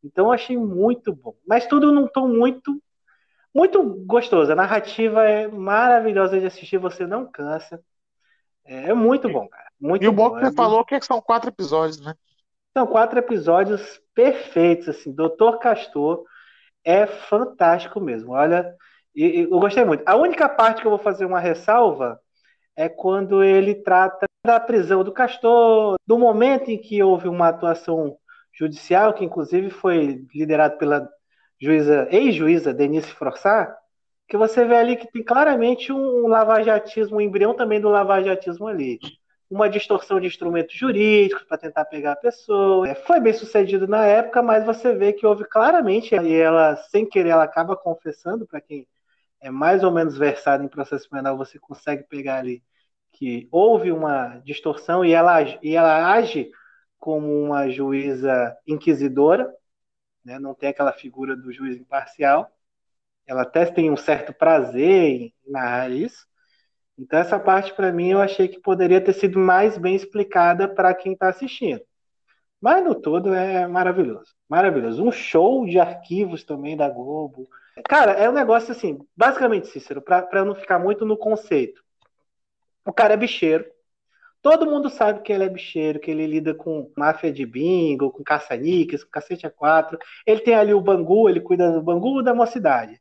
[0.02, 1.34] Então achei muito bom.
[1.46, 2.82] Mas tudo num tom muito,
[3.54, 4.52] muito gostoso.
[4.52, 7.82] A narrativa é maravilhosa de assistir, você não cansa.
[8.64, 9.67] É, é muito bom, cara.
[9.80, 12.14] Muito E o bom que você É falou que são quatro episódios, né?
[12.76, 15.12] São quatro episódios perfeitos, assim.
[15.12, 16.24] Doutor Castor
[16.84, 18.32] é fantástico mesmo.
[18.32, 18.74] Olha,
[19.14, 20.04] e- e eu gostei muito.
[20.06, 22.20] A única parte que eu vou fazer uma ressalva
[22.76, 28.18] é quando ele trata da prisão do Castor, do momento em que houve uma atuação
[28.58, 31.08] judicial, que inclusive foi liderado pela
[31.60, 33.74] juíza, ex-juíza Denise Frossard,
[34.28, 38.66] que você vê ali que tem claramente um, um lavajatismo, um embrião também do lavajatismo
[38.68, 39.00] ali
[39.50, 42.88] uma distorção de instrumentos jurídicos para tentar pegar a pessoa.
[42.88, 47.08] É, foi bem sucedido na época, mas você vê que houve claramente, e ela, sem
[47.08, 48.86] querer, ela acaba confessando, para quem
[49.40, 52.62] é mais ou menos versado em processo penal, você consegue pegar ali
[53.12, 56.50] que houve uma distorção e ela, e ela age
[56.98, 59.52] como uma juíza inquisidora,
[60.24, 60.38] né?
[60.38, 62.50] não tem aquela figura do juiz imparcial.
[63.26, 66.26] Ela até tem um certo prazer em narrar isso.
[66.98, 70.94] Então, essa parte, para mim, eu achei que poderia ter sido mais bem explicada para
[70.94, 71.80] quem está assistindo.
[72.60, 74.34] Mas, no todo, é maravilhoso.
[74.48, 75.04] Maravilhoso.
[75.04, 77.48] Um show de arquivos também da Globo.
[77.88, 81.80] Cara, é um negócio assim, basicamente, Cícero, para não ficar muito no conceito.
[82.84, 83.64] O cara é bicheiro,
[84.40, 88.22] Todo mundo sabe que ele é bicheiro, que ele lida com máfia de bingo, com
[88.22, 89.98] caça-níqueis, com cacete a quatro.
[90.26, 93.00] Ele tem ali o Bangu, ele cuida do Bangu da mocidade.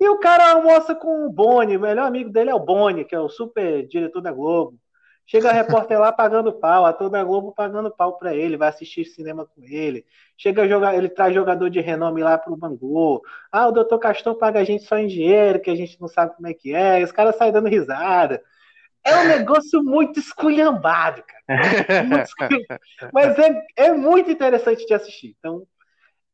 [0.00, 3.14] E o cara almoça com o Boni, o melhor amigo dele é o Boni, que
[3.14, 4.78] é o super diretor da Globo.
[5.26, 8.68] Chega a repórter lá pagando pau, a toda a Globo pagando pau para ele, vai
[8.70, 10.04] assistir cinema com ele.
[10.36, 13.22] Chega a jogar, ele traz jogador de renome lá pro Bangu.
[13.52, 16.34] Ah, o doutor Castor paga a gente só em dinheiro, que a gente não sabe
[16.34, 17.04] como é que é.
[17.04, 18.42] Os caras saem dando risada.
[19.04, 21.44] É um negócio muito esculhambado, cara.
[22.08, 22.80] Muito esculhambado.
[23.12, 25.36] Mas é, é muito interessante de assistir.
[25.38, 25.64] Então,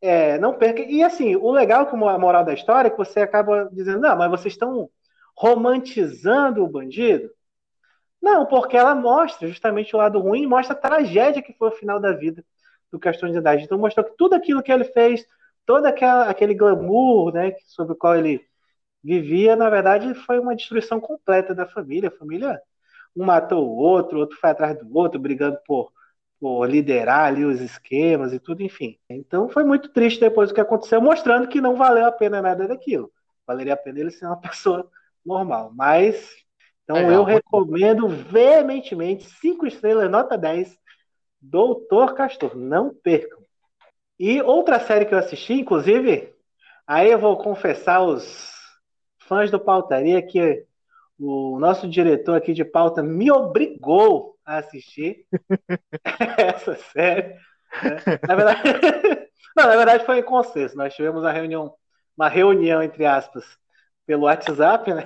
[0.07, 0.83] é, não perca.
[0.83, 4.17] E assim, o legal como a moral da história é que você acaba dizendo, não,
[4.17, 4.89] mas vocês estão
[5.37, 7.31] romantizando o bandido?
[8.21, 12.01] Não, porque ela mostra justamente o lado ruim, mostra a tragédia que foi o final
[12.01, 12.45] da vida
[12.91, 13.65] do Castor de Idade.
[13.65, 15.25] Então mostrou que tudo aquilo que ele fez,
[15.65, 18.45] todo aquela, aquele glamour né, sobre o qual ele
[19.03, 22.09] vivia, na verdade, foi uma destruição completa da família.
[22.09, 22.61] A família,
[23.15, 25.93] um matou o outro, outro foi atrás do outro, brigando por,
[26.41, 28.99] por liderar ali os esquemas e tudo, enfim.
[29.09, 32.69] Então foi muito triste depois do que aconteceu, mostrando que não valeu a pena nada
[32.69, 33.11] daquilo.
[33.47, 34.89] Valeria a pena ele ser uma pessoa
[35.25, 35.73] normal.
[35.75, 36.31] Mas,
[36.85, 40.77] então Legal, eu recomendo veementemente, cinco estrelas, nota 10,
[41.41, 42.57] Doutor Castor.
[42.57, 43.39] Não percam.
[44.19, 46.33] E outra série que eu assisti, inclusive,
[46.87, 48.55] aí eu vou confessar os
[49.19, 50.65] fãs do Pautaria que
[51.19, 55.27] o nosso diretor aqui de pauta me obrigou a assistir
[56.39, 57.35] essa série.
[57.83, 58.21] Né?
[58.27, 58.63] Na, verdade,
[59.57, 60.77] não, na verdade foi em consenso.
[60.77, 61.75] Nós tivemos uma reunião,
[62.17, 63.45] uma reunião, entre aspas,
[64.07, 65.05] pelo WhatsApp, né?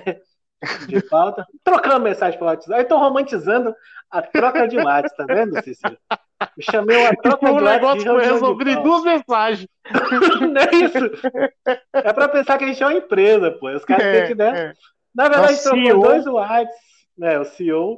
[0.87, 2.83] De pauta, trocando mensagem pelo WhatsApp.
[2.83, 3.75] Estou romantizando
[4.11, 5.97] a troca de WhatsApp, tá vendo, Cícero?
[6.11, 8.03] Eu chamei uma troca de WhatsApp.
[8.03, 9.67] foi resolvido em duas mensagens.
[10.53, 10.97] Não é isso.
[11.93, 13.71] É para pensar que a gente é uma empresa, pô.
[13.71, 14.67] Os caras é, têm que, né?
[14.67, 14.73] É.
[15.15, 16.01] Na verdade, Nossa, trocou CEO.
[16.01, 16.71] dois WhatsApp,
[17.17, 17.39] né?
[17.39, 17.97] O CEO.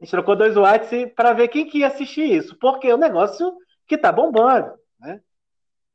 [0.00, 2.56] A gente trocou dois WhatsApp para ver quem que ia assistir isso.
[2.58, 3.54] Porque é um negócio
[3.86, 5.20] que tá bombando, né?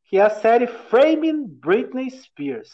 [0.05, 2.69] Que é a série Framing Britney Spears.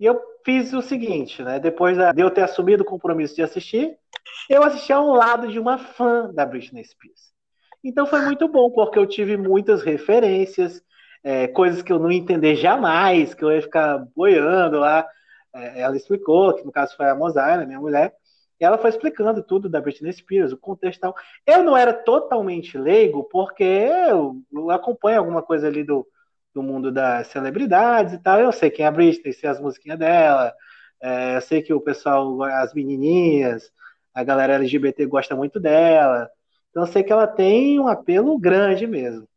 [0.00, 1.60] E eu fiz o seguinte, né?
[1.60, 3.96] Depois de eu ter assumido o compromisso de assistir,
[4.48, 7.32] eu assisti ao lado de uma fã da Britney Spears.
[7.82, 10.82] Então foi muito bom, porque eu tive muitas referências,
[11.22, 15.06] é, coisas que eu não entendi jamais, que eu ia ficar boiando lá.
[15.54, 18.14] É, ela explicou, que no caso foi a Mozart, minha mulher,
[18.64, 21.14] ela foi explicando tudo da Britney Spears, o contexto tal.
[21.46, 26.06] Eu não era totalmente leigo, porque eu, acompanho alguma coisa ali do,
[26.54, 28.40] do mundo das celebridades e tal.
[28.40, 30.52] Eu sei quem é a Britney, sei as musiquinhas dela,
[31.00, 33.72] é, eu sei que o pessoal, as menininhas,
[34.14, 36.28] a galera LGBT gosta muito dela.
[36.70, 39.28] Então eu sei que ela tem um apelo grande mesmo.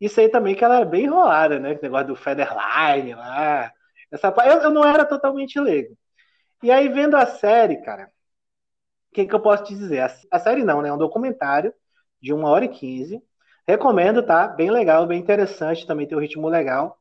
[0.00, 1.74] E sei também que ela é bem enrolada, né?
[1.74, 3.72] O negócio do Federline lá.
[4.10, 5.96] Essa, eu, eu não era totalmente leigo.
[6.62, 8.10] E aí, vendo a série, cara,
[9.10, 10.00] o que, que eu posso te dizer?
[10.00, 10.88] A, a, série não, né?
[10.88, 11.74] É um documentário
[12.22, 13.20] de uma hora e quinze.
[13.66, 14.46] Recomendo, tá?
[14.46, 16.96] Bem legal, bem interessante, também tem um ritmo legal.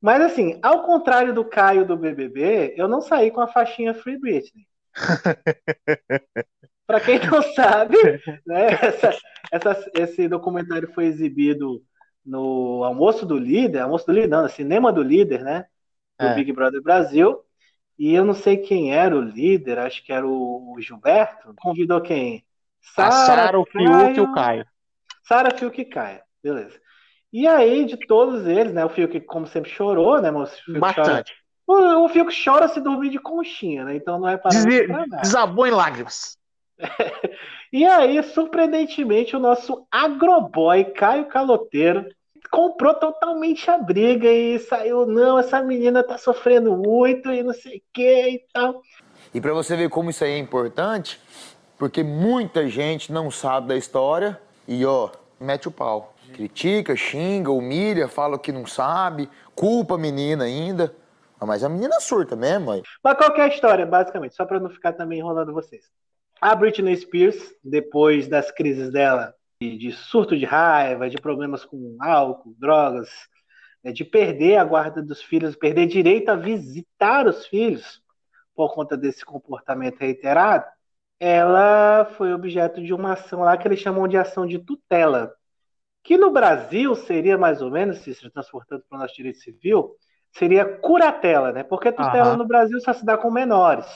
[0.00, 4.18] Mas assim, ao contrário do Caio do BBB, eu não saí com a faixinha Free
[4.18, 4.66] Britney.
[6.86, 7.96] Para quem não sabe,
[8.44, 9.16] né, essa,
[9.52, 11.82] essa, esse documentário foi exibido
[12.24, 15.66] no Almoço do Líder, Almoço do Líder, não, Cinema do Líder, né?
[16.18, 16.34] Do é.
[16.34, 17.44] Big Brother Brasil.
[18.00, 21.52] E eu não sei quem era o líder, acho que era o Gilberto.
[21.58, 22.42] Convidou quem?
[22.80, 24.66] Sara, o Fiuk e o Caio.
[25.22, 26.80] Sara, Fiuk e Caio, beleza.
[27.30, 28.86] E aí, de todos eles, né?
[28.86, 30.30] O Fiuk, como sempre, chorou, né?
[30.30, 31.34] Mas o Bastante.
[31.66, 31.98] Chora...
[32.00, 33.96] O, o Fiuk chora se dormir de conchinha, né?
[33.96, 34.50] Então não é para
[35.20, 36.38] Desabou em lágrimas.
[37.70, 42.06] e aí, surpreendentemente, o nosso agroboy Caio Caloteiro
[42.50, 47.78] comprou totalmente a briga e saiu, não, essa menina tá sofrendo muito e não sei
[47.78, 48.82] o que e tal.
[49.32, 51.20] E para você ver como isso aí é importante,
[51.78, 56.14] porque muita gente não sabe da história e ó, mete o pau.
[56.32, 60.94] Critica, xinga, humilha, fala que não sabe, culpa a menina ainda.
[61.40, 62.82] Mas a menina surta mesmo, mãe.
[63.02, 64.34] Mas qual é a história, basicamente?
[64.34, 65.84] Só para não ficar também enrolando vocês.
[66.40, 72.54] A Britney Spears, depois das crises dela, de surto de raiva, de problemas com álcool,
[72.58, 73.10] drogas,
[73.84, 78.02] né, de perder a guarda dos filhos, perder direito a visitar os filhos
[78.54, 80.64] por conta desse comportamento reiterado,
[81.18, 85.34] ela foi objeto de uma ação lá que eles chamam de ação de tutela,
[86.02, 89.94] que no Brasil seria mais ou menos, se transportando para o nosso direito civil,
[90.32, 91.62] seria curatela, né?
[91.62, 92.38] Porque tutela uhum.
[92.38, 93.86] no Brasil só se dá com menores.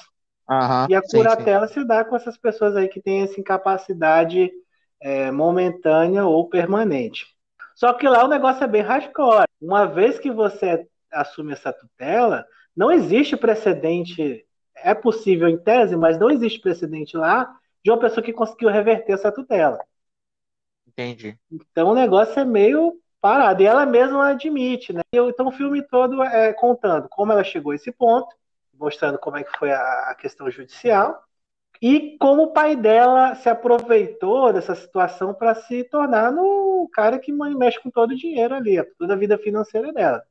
[0.46, 1.80] Uhum, e a curatela sim, sim.
[1.80, 4.50] se dá com essas pessoas aí que têm essa incapacidade
[5.04, 7.26] é, momentânea ou permanente.
[7.74, 9.46] Só que lá o negócio é bem hardcore.
[9.60, 14.46] Uma vez que você assume essa tutela, não existe precedente.
[14.74, 19.12] É possível em tese, mas não existe precedente lá de uma pessoa que conseguiu reverter
[19.12, 19.78] essa tutela.
[20.88, 21.38] Entendi.
[21.52, 23.62] Então o negócio é meio parado.
[23.62, 25.02] E ela mesma admite, né?
[25.12, 28.34] Então o filme todo é contando como ela chegou a esse ponto,
[28.72, 31.22] mostrando como é que foi a questão judicial
[31.82, 37.32] e como o pai dela se aproveitou dessa situação para se tornar no cara que
[37.32, 40.22] mexe com todo o dinheiro ali, toda a vida financeira dela.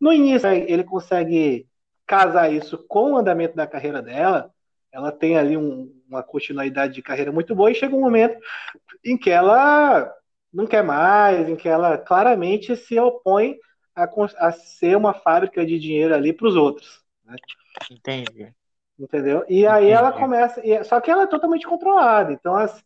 [0.00, 1.68] No início, ele consegue
[2.06, 4.52] casar isso com o andamento da carreira dela.
[4.90, 8.36] Ela tem ali um, uma continuidade de carreira muito boa e chega um momento
[9.04, 10.12] em que ela
[10.52, 13.56] não quer mais, em que ela claramente se opõe
[13.94, 17.00] a, a ser uma fábrica de dinheiro ali para os outros.
[17.24, 17.36] Né?
[17.90, 18.52] Entendi.
[19.00, 19.44] Entendeu?
[19.48, 19.92] E aí Entendi.
[19.92, 20.62] ela começa.
[20.84, 22.32] Só que ela é totalmente controlada.
[22.32, 22.84] Então, as,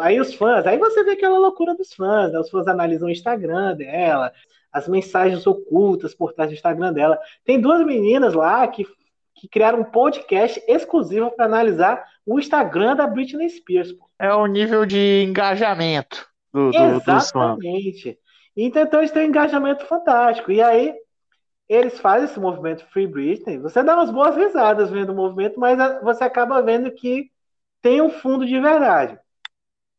[0.00, 0.66] aí os fãs.
[0.66, 2.32] Aí você vê aquela loucura dos fãs.
[2.32, 2.38] Né?
[2.38, 4.32] Os fãs analisam o Instagram dela,
[4.72, 7.18] as mensagens ocultas por trás do Instagram dela.
[7.44, 8.86] Tem duas meninas lá que,
[9.34, 13.94] que criaram um podcast exclusivo para analisar o Instagram da Britney Spears.
[14.18, 18.18] É o nível de engajamento do, do, Exatamente.
[18.56, 20.50] Então, então eles têm um engajamento fantástico.
[20.50, 20.94] E aí
[21.68, 23.58] eles fazem esse movimento Free Britney.
[23.58, 27.30] Você dá umas boas risadas vendo o movimento, mas você acaba vendo que
[27.82, 29.18] tem um fundo de verdade.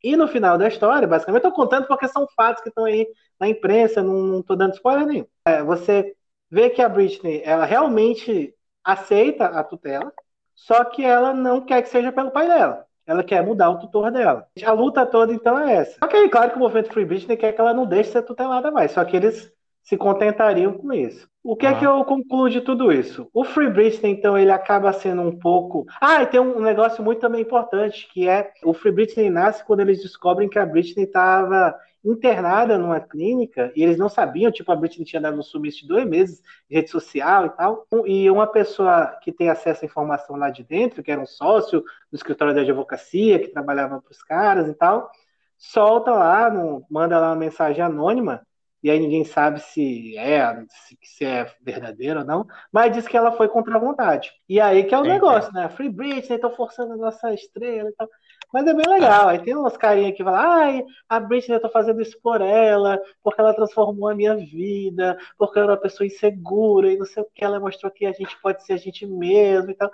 [0.04, 3.08] E no final da história, basicamente, eu estou contando porque são fatos que estão aí
[3.40, 5.26] na imprensa, não estou dando spoiler nenhum.
[5.46, 6.16] É, você
[6.50, 8.54] vê que a Britney, ela realmente
[8.84, 10.14] aceita a tutela,
[10.56, 12.86] só que ela não quer que seja pelo pai dela.
[13.06, 14.48] Ela quer mudar o tutor dela.
[14.66, 15.98] A luta toda, então, é essa.
[16.02, 18.92] Aí, claro que o movimento Free Britney quer que ela não deixe ser tutelada mais.
[18.92, 19.52] Só que eles
[19.88, 21.30] se contentariam com isso.
[21.42, 21.70] O que ah.
[21.70, 23.30] é que eu concluo de tudo isso?
[23.34, 25.86] O Free Britney, então, ele acaba sendo um pouco.
[26.02, 29.80] Ah, e tem um negócio muito também importante, que é o Free Britney nasce quando
[29.80, 31.74] eles descobrem que a Britney estava
[32.04, 35.88] internada numa clínica e eles não sabiam, tipo, a Britney tinha dado um sumiço de
[35.88, 37.88] dois meses de rede social e tal.
[38.06, 41.82] E uma pessoa que tem acesso à informação lá de dentro, que era um sócio
[42.12, 45.10] do escritório de advocacia, que trabalhava para os caras e tal,
[45.58, 48.46] solta lá, no, manda lá uma mensagem anônima
[48.88, 50.64] e aí ninguém sabe se é,
[51.04, 54.32] se, é verdadeiro ou não, mas diz que ela foi contra a vontade.
[54.48, 55.16] E aí que é o Entendi.
[55.16, 55.68] negócio, né?
[55.68, 58.08] Free Britney, estão forçando a nossa estrela e tal.
[58.54, 59.28] Mas é bem legal.
[59.28, 62.98] Aí tem umas carinhas que falam, ai, a Britney, eu tô fazendo isso por ela,
[63.22, 67.24] porque ela transformou a minha vida, porque ela era uma pessoa insegura e não sei
[67.24, 69.92] o que, ela mostrou que a gente pode ser a gente mesmo e tal.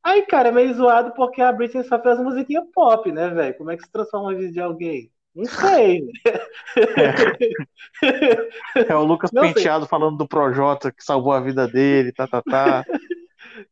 [0.00, 3.58] Aí, cara, é meio zoado porque a Britney só fez musiquinha pop, né, velho?
[3.58, 5.10] Como é que se transforma a vida de alguém?
[5.38, 6.10] Não sei.
[8.02, 9.88] É, é o Lucas não Penteado sei.
[9.88, 12.84] falando do Projota que salvou a vida dele, tá, tá, tá.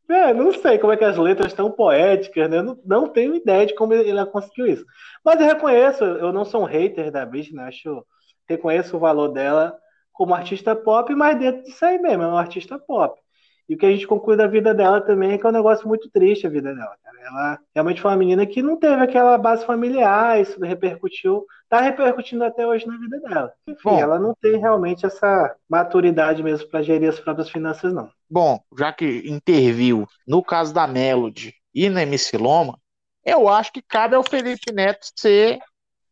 [0.08, 2.62] É, não sei como é que as letras estão poéticas, né?
[2.62, 4.84] Não, não tenho ideia de como ele conseguiu isso.
[5.24, 8.04] Mas eu reconheço, eu não sou um hater da Britney, acho,
[8.48, 9.76] reconheço o valor dela
[10.12, 13.20] como artista pop, mas dentro disso aí mesmo, é uma artista pop.
[13.68, 15.88] E o que a gente conclui da vida dela também é que é um negócio
[15.88, 17.16] muito triste a vida dela, cara.
[17.20, 22.44] Ela realmente foi uma menina que não teve aquela base familiar, isso repercutiu, tá repercutindo
[22.44, 23.52] até hoje na vida dela.
[23.66, 28.08] Enfim, Bom, ela não tem realmente essa maturidade mesmo para gerir as próprias finanças, não.
[28.30, 32.78] Bom, já que interviu no caso da Melody e na MC Loma,
[33.24, 35.58] eu acho que cabe ao Felipe Neto ser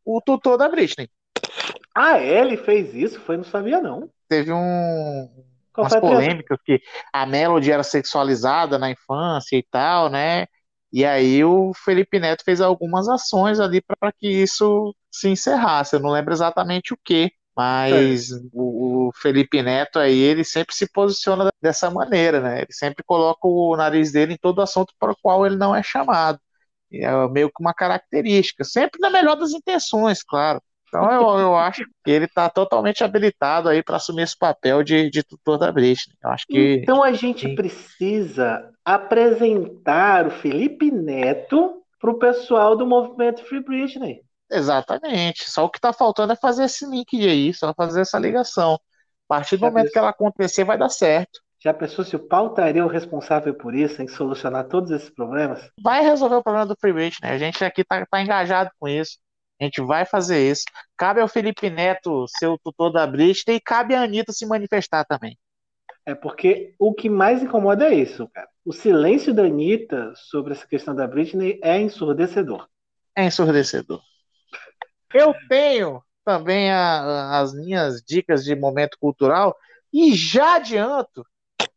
[0.05, 1.09] o tutor da Britney.
[1.95, 2.41] Ah, é?
[2.41, 3.21] ele fez isso?
[3.21, 4.11] Foi, não sabia, não.
[4.29, 5.29] Teve um,
[5.75, 6.81] qual umas polêmicas que
[7.13, 10.47] a Melody era sexualizada na infância e tal, né?
[10.93, 15.97] E aí o Felipe Neto fez algumas ações ali para que isso se encerrasse.
[15.97, 18.37] Eu não lembro exatamente o que, mas é.
[18.53, 22.59] o, o, Felipe Neto aí ele sempre se posiciona dessa maneira, né?
[22.63, 25.83] Ele sempre coloca o nariz dele em todo assunto para o qual ele não é
[25.83, 26.39] chamado.
[26.93, 30.63] É meio que uma característica, sempre na melhor das intenções, claro.
[31.03, 35.11] Então eu, eu acho que ele está totalmente habilitado aí para assumir esse papel de,
[35.11, 36.17] de tutor da Britney.
[36.23, 42.87] Eu acho que então a gente precisa apresentar o Felipe Neto para o pessoal do
[42.87, 44.21] movimento Free Britney.
[44.51, 45.51] Exatamente.
[45.51, 48.75] Só o que está faltando é fazer esse link aí, só fazer essa ligação.
[48.75, 49.93] A partir do Já momento pensou?
[49.93, 51.41] que ela acontecer, vai dar certo.
[51.65, 55.71] Já pensou se o Paulo estaria o responsável por isso, em solucionar todos esses problemas?
[55.83, 57.31] Vai resolver o problema do Free Britney.
[57.31, 59.17] A gente aqui está tá engajado com isso.
[59.61, 60.65] A gente vai fazer isso.
[60.97, 65.05] Cabe ao Felipe Neto ser o tutor da Britney e cabe à Anitta se manifestar
[65.05, 65.39] também.
[66.07, 68.49] É porque o que mais incomoda é isso, cara.
[68.65, 72.69] O silêncio da Anitta sobre essa questão da Britney é ensurdecedor.
[73.17, 74.03] É ensurdecedor.
[75.13, 79.57] Eu tenho também a, as minhas dicas de momento cultural
[79.93, 81.25] e já adianto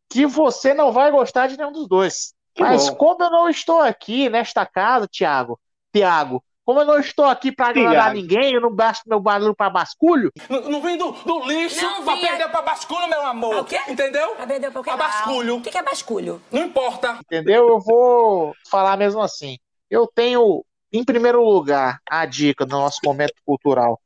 [0.10, 2.34] que você não vai gostar de nenhum dos dois.
[2.56, 2.96] Que Mas bom.
[2.96, 5.60] como eu não estou aqui nesta casa, Tiago,
[5.94, 9.70] Tiago, como eu não estou aqui para agradar ninguém, eu não gasto meu barulho para
[9.70, 10.34] basculho.
[10.50, 12.28] Não, não vem do, do lixo não, pra vinha...
[12.28, 13.56] perder pra basculho, meu amor.
[13.56, 13.80] Ah, o quê?
[13.88, 14.36] Entendeu?
[14.36, 14.90] Pra perder pra quê?
[14.90, 15.56] Pra basculho.
[15.56, 16.42] O que, que é basculho?
[16.52, 17.20] Não importa.
[17.22, 17.70] Entendeu?
[17.70, 19.58] Eu vou falar mesmo assim.
[19.90, 20.62] Eu tenho
[20.92, 23.98] em primeiro lugar, a dica do nosso momento cultural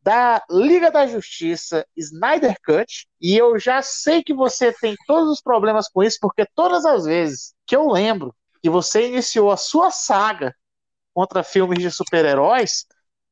[0.00, 3.08] da Liga da Justiça Snyder Cut.
[3.20, 7.04] E eu já sei que você tem todos os problemas com isso, porque todas as
[7.04, 8.32] vezes que eu lembro
[8.62, 10.54] que você iniciou a sua saga
[11.16, 12.84] contra filmes de super-heróis,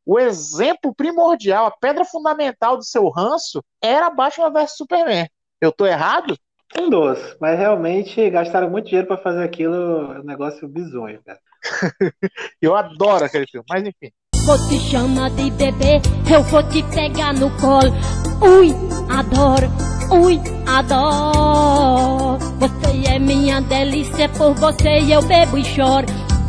[0.06, 5.28] o exemplo primordial, a pedra fundamental do seu ranço era Batman vs Superman.
[5.60, 6.34] Eu tô errado?
[6.78, 9.74] Um dos, mas realmente gastaram muito dinheiro para fazer aquilo,
[10.14, 11.38] é um negócio bizonho, cara.
[12.60, 14.10] eu adoro aquele filme, mas enfim.
[14.46, 16.00] Vou te chamar de bebê,
[16.32, 17.92] eu vou te pegar no colo.
[18.40, 18.72] Ui,
[19.10, 19.68] adoro,
[20.10, 22.38] ui, adoro.
[22.58, 26.06] Você é minha delícia, por você eu bebo e choro.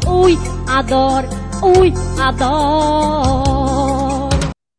[0.07, 0.35] Ui,
[0.69, 1.27] adoro,
[1.63, 1.91] ui,
[2.21, 3.45] adoro.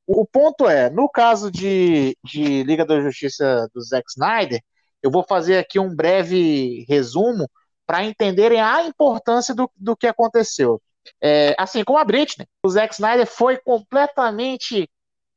[0.06, 4.60] O ponto é, no caso de, de Liga da Justiça do Zack Snyder,
[5.02, 7.50] eu vou fazer aqui um breve resumo
[7.84, 10.80] para entenderem a importância do, do que aconteceu.
[11.20, 14.88] É, assim como a Britney, o Zack Snyder foi completamente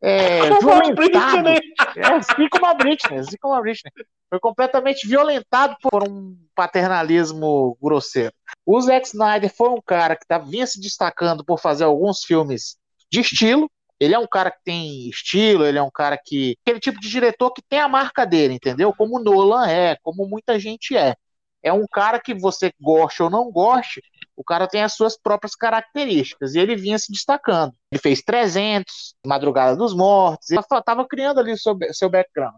[0.02, 1.50] é, violentado.
[1.50, 3.92] É, assim como a Britney, assim como a Britney.
[4.30, 8.34] Foi completamente violentado por um paternalismo grosseiro.
[8.66, 12.78] O Zack Snyder foi um cara que tá, vinha se destacando por fazer alguns filmes
[13.12, 13.70] de estilo.
[14.00, 16.56] Ele é um cara que tem estilo, ele é um cara que.
[16.62, 18.94] aquele tipo de diretor que tem a marca dele, entendeu?
[18.94, 21.16] Como Nolan é, como muita gente é.
[21.62, 24.02] É um cara que você goste ou não goste,
[24.36, 27.74] o cara tem as suas próprias características e ele vinha se destacando.
[27.92, 32.56] Ele fez 300, Madrugada dos Mortos, ele estava criando ali seu, seu background.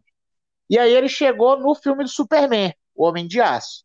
[0.69, 3.83] E aí ele chegou no filme do Superman, O Homem de Aço.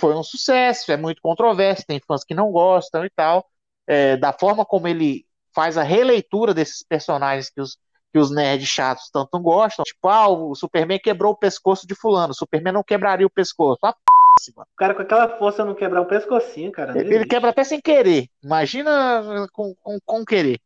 [0.00, 3.44] Foi um sucesso, é muito controverso, tem fãs que não gostam e tal.
[3.86, 7.76] É, da forma como ele faz a releitura desses personagens que os,
[8.12, 9.84] que os nerds chatos tanto gostam.
[9.84, 13.80] Tipo, ah, o Superman quebrou o pescoço de fulano, o Superman não quebraria o pescoço.
[13.84, 13.94] Ah,
[14.56, 16.98] o cara com aquela força não quebrar um pescocinho, cara.
[16.98, 18.28] Ele, ele quebra até sem querer.
[18.42, 20.60] Imagina com, com, com querer.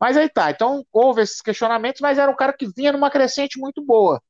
[0.00, 0.50] Mas aí tá.
[0.50, 4.20] Então houve esses questionamentos, mas era um cara que vinha numa crescente muito boa.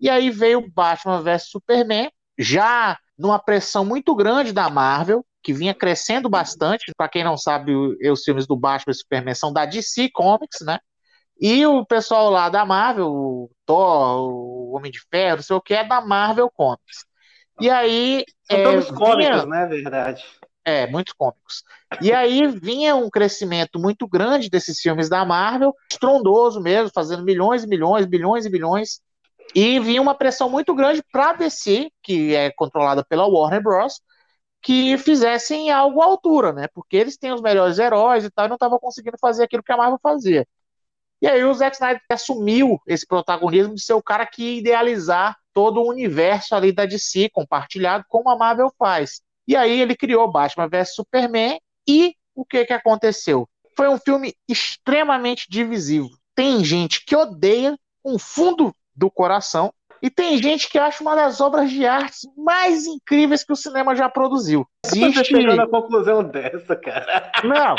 [0.00, 5.74] E aí veio Batman vs Superman, já numa pressão muito grande da Marvel, que vinha
[5.74, 6.90] crescendo bastante.
[6.96, 10.78] Para quem não sabe, os filmes do Batman e Superman são da DC Comics, né?
[11.38, 15.60] E o pessoal lá da Marvel, o Thor, o Homem de Ferro, não sei o
[15.60, 17.06] que, é da Marvel Comics.
[17.60, 18.24] E aí.
[18.44, 19.46] São é, todos cômicos, vinha...
[19.46, 19.66] né?
[19.66, 20.24] Verdade.
[20.64, 21.62] É, muito cômicos.
[22.00, 27.64] E aí vinha um crescimento muito grande desses filmes da Marvel, estrondoso mesmo, fazendo milhões
[27.64, 29.00] e milhões, bilhões e bilhões.
[29.54, 34.00] E vinha uma pressão muito grande para DC, que é controlada pela Warner Bros.,
[34.62, 36.68] que fizessem algo à altura, né?
[36.74, 39.72] Porque eles têm os melhores heróis e tal, e não estavam conseguindo fazer aquilo que
[39.72, 40.46] a Marvel fazia.
[41.22, 45.36] E aí o Zack Snyder assumiu esse protagonismo de ser o cara que ia idealizar
[45.52, 49.20] todo o universo ali da DC compartilhado, como a Marvel faz.
[49.46, 53.48] E aí ele criou Batman vs Superman e o que que aconteceu?
[53.76, 56.08] Foi um filme extremamente divisivo.
[56.34, 61.40] Tem gente que odeia com fundo do coração e tem gente que acha uma das
[61.40, 64.66] obras de arte mais incríveis que o cinema já produziu.
[64.86, 65.12] Existe...
[65.12, 67.30] Você chegou na conclusão dessa, cara?
[67.44, 67.74] Não.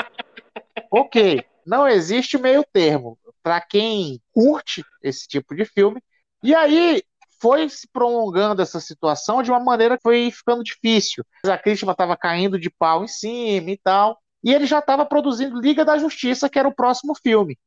[0.92, 1.44] Ok.
[1.66, 6.02] Não existe meio termo para quem curte esse tipo de filme.
[6.44, 7.04] E aí
[7.42, 11.26] foi se prolongando essa situação de uma maneira que foi ficando difícil.
[11.46, 14.20] A crítica estava caindo de pau em cima e tal.
[14.44, 17.58] E ele já estava produzindo Liga da Justiça, que era o próximo filme.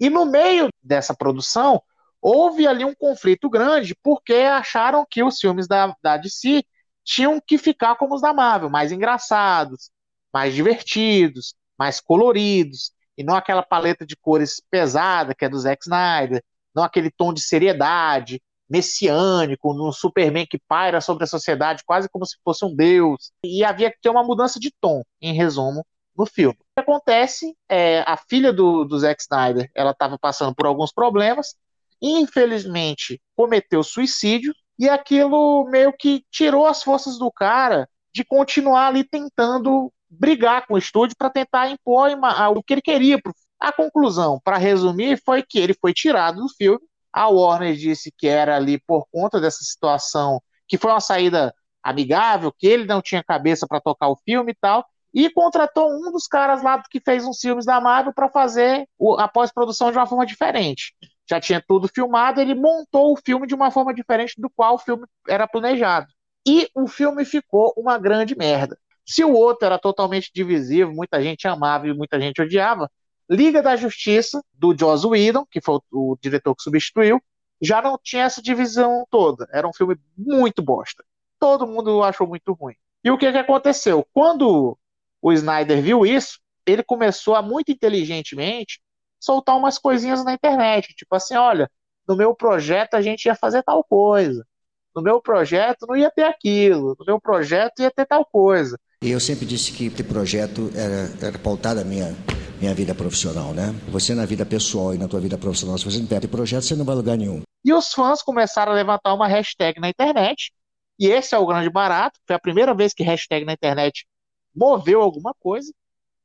[0.00, 1.82] E no meio dessa produção,
[2.20, 6.62] houve ali um conflito grande, porque acharam que os filmes da, da DC
[7.04, 9.90] tinham que ficar como os da Marvel, mais engraçados,
[10.32, 15.84] mais divertidos, mais coloridos e não aquela paleta de cores pesada que é do Zack
[15.84, 16.42] Snyder,
[16.74, 22.26] não aquele tom de seriedade, messiânico, num Superman que paira sobre a sociedade quase como
[22.26, 23.30] se fosse um deus.
[23.44, 25.86] E havia que ter uma mudança de tom, em resumo,
[26.16, 26.58] no filme.
[26.60, 30.92] O que acontece é a filha do, do Zack Snyder, ela estava passando por alguns
[30.92, 31.54] problemas,
[32.00, 38.88] e infelizmente cometeu suicídio, e aquilo meio que tirou as forças do cara de continuar
[38.88, 42.10] ali tentando brigar com o estúdio para tentar impor
[42.54, 43.20] o que ele queria.
[43.58, 46.80] A conclusão, para resumir, foi que ele foi tirado do filme.
[47.12, 52.52] A Warner disse que era ali por conta dessa situação, que foi uma saída amigável,
[52.52, 54.84] que ele não tinha cabeça para tocar o filme e tal,
[55.14, 58.86] e contratou um dos caras lá que fez uns filmes da Marvel para fazer
[59.18, 60.94] a pós-produção de uma forma diferente.
[61.28, 64.78] Já tinha tudo filmado, ele montou o filme de uma forma diferente do qual o
[64.78, 66.06] filme era planejado.
[66.46, 68.78] E o filme ficou uma grande merda.
[69.06, 72.90] Se o outro era totalmente divisivo, muita gente amava e muita gente odiava,
[73.28, 77.20] Liga da Justiça, do Joss Whedon, que foi o, diretor que substituiu,
[77.60, 79.48] já não tinha essa divisão toda.
[79.52, 81.04] Era um filme muito bosta.
[81.38, 82.74] Todo mundo achou muito ruim.
[83.02, 84.06] E o que, que aconteceu?
[84.12, 84.78] Quando
[85.22, 88.80] o Snyder viu isso, ele começou a muito inteligentemente
[89.18, 91.70] soltar umas coisinhas na internet, tipo assim, olha,
[92.06, 94.46] no meu projeto a gente ia fazer tal coisa,
[94.94, 98.78] no meu projeto não ia ter aquilo, no meu projeto ia ter tal coisa.
[99.02, 102.16] E eu sempre disse que ter projeto era, era pautado a minha,
[102.58, 103.74] minha vida profissional, né?
[103.88, 106.74] Você na vida pessoal e na tua vida profissional, se você não tem projeto, você
[106.74, 107.42] não vai lugar nenhum.
[107.62, 110.50] E os fãs começaram a levantar uma hashtag na internet,
[110.98, 114.06] e esse é o grande barato, foi a primeira vez que hashtag na internet
[114.54, 115.70] moveu alguma coisa,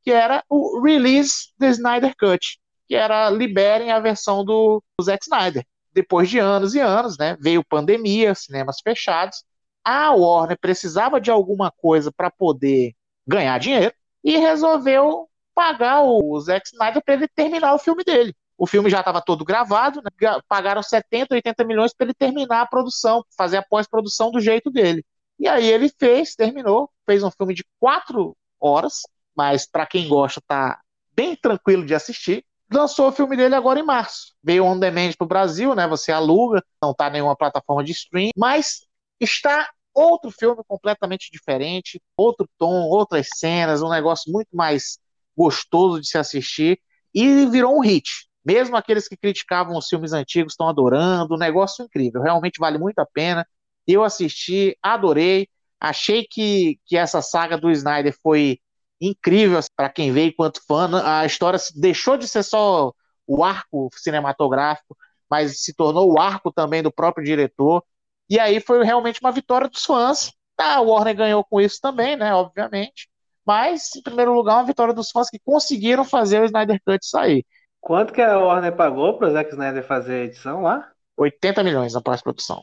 [0.02, 2.58] que era o Release the Snyder Cut,
[2.88, 5.66] que era liberem a versão do, do Zack Snyder.
[5.94, 9.44] Depois de anos e anos, né, veio pandemia, cinemas fechados,
[9.84, 12.94] a Warner precisava de alguma coisa para poder
[13.28, 18.36] ganhar dinheiro e resolveu pagar o Zack Snyder para ele terminar o filme dele.
[18.58, 20.40] O filme já estava todo gravado, né?
[20.48, 25.04] pagaram 70, 80 milhões para ele terminar a produção, fazer a pós-produção do jeito dele.
[25.40, 29.02] E aí ele fez, terminou, fez um filme de quatro horas,
[29.36, 30.80] mas para quem gosta tá
[31.16, 32.46] bem tranquilo de assistir.
[32.72, 34.36] Lançou o filme dele agora em março.
[34.44, 35.88] Veio on demand pro Brasil, né?
[35.88, 38.86] Você aluga, não tá em nenhuma plataforma de stream, mas
[39.24, 45.00] está outro filme completamente diferente, outro tom, outras cenas, um negócio muito mais
[45.36, 46.80] gostoso de se assistir
[47.14, 48.28] e virou um hit.
[48.44, 53.00] Mesmo aqueles que criticavam os filmes antigos estão adorando, um negócio incrível, realmente vale muito
[53.00, 53.46] a pena.
[53.86, 55.48] Eu assisti, adorei,
[55.80, 58.60] achei que, que essa saga do Snyder foi
[59.00, 60.90] incrível para quem veio enquanto fã.
[61.04, 62.94] A história deixou de ser só
[63.28, 64.96] o arco cinematográfico,
[65.30, 67.84] mas se tornou o arco também do próprio diretor.
[68.32, 70.32] E aí foi realmente uma vitória dos fãs.
[70.56, 72.34] Tá, a Warner ganhou com isso também, né?
[72.34, 73.10] Obviamente.
[73.46, 77.46] Mas, em primeiro lugar, uma vitória dos fãs que conseguiram fazer o Snyder Cut sair.
[77.82, 80.90] Quanto que a Warner pagou para o Zack Snyder fazer a edição lá?
[81.18, 82.62] 80 milhões na pós-produção.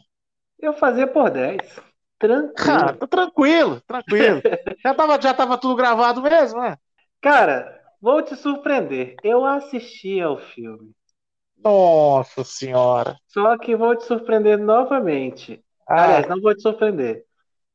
[0.58, 1.58] Eu fazia por 10.
[2.18, 2.78] Tranquilo.
[2.78, 4.40] Ah, tá tranquilo, tranquilo.
[4.82, 6.78] já, tava, já tava tudo gravado mesmo, né?
[7.20, 9.16] Cara, vou te surpreender.
[9.22, 10.94] Eu assisti ao filme.
[11.62, 13.16] Nossa senhora.
[13.26, 15.62] Só que vou te surpreender novamente.
[15.86, 16.04] Ah.
[16.04, 17.24] Aliás, não vou te surpreender.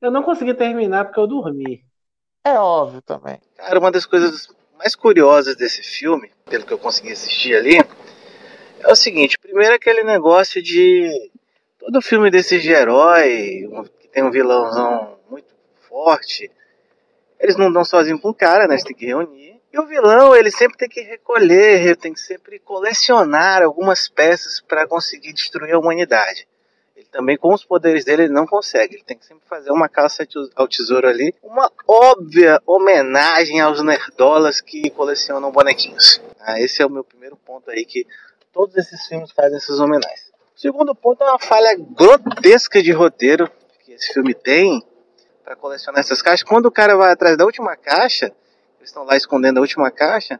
[0.02, 1.84] Eu não consegui terminar porque eu dormi.
[2.44, 3.40] É óbvio também.
[3.56, 7.78] Cara, uma das coisas mais curiosas desse filme, pelo que eu consegui assistir ali,
[8.80, 11.10] é o seguinte: primeiro aquele negócio de
[11.80, 13.70] todo filme desses de herói,
[14.00, 15.54] que tem um vilãozão muito
[15.88, 16.52] forte,
[17.40, 18.76] eles não dão sozinho com o cara, né?
[18.76, 19.53] Eles têm que reunir.
[19.74, 24.88] E o vilão, ele sempre tem que recolher, tem que sempre colecionar algumas peças para
[24.88, 26.48] conseguir destruir a humanidade.
[26.96, 28.94] Ele também, com os poderes dele, ele não consegue.
[28.94, 31.34] Ele tem que sempre fazer uma caça ao tesouro ali.
[31.42, 36.22] Uma óbvia homenagem aos nerdolas que colecionam bonequinhos.
[36.40, 38.06] Ah, esse é o meu primeiro ponto aí, que
[38.54, 40.32] todos esses filmes fazem essas homenagens.
[40.56, 43.50] O segundo ponto é uma falha grotesca de roteiro
[43.84, 44.86] que esse filme tem
[45.44, 46.48] para colecionar essas caixas.
[46.48, 48.32] Quando o cara vai atrás da última caixa,
[48.86, 50.40] estão lá escondendo a última caixa.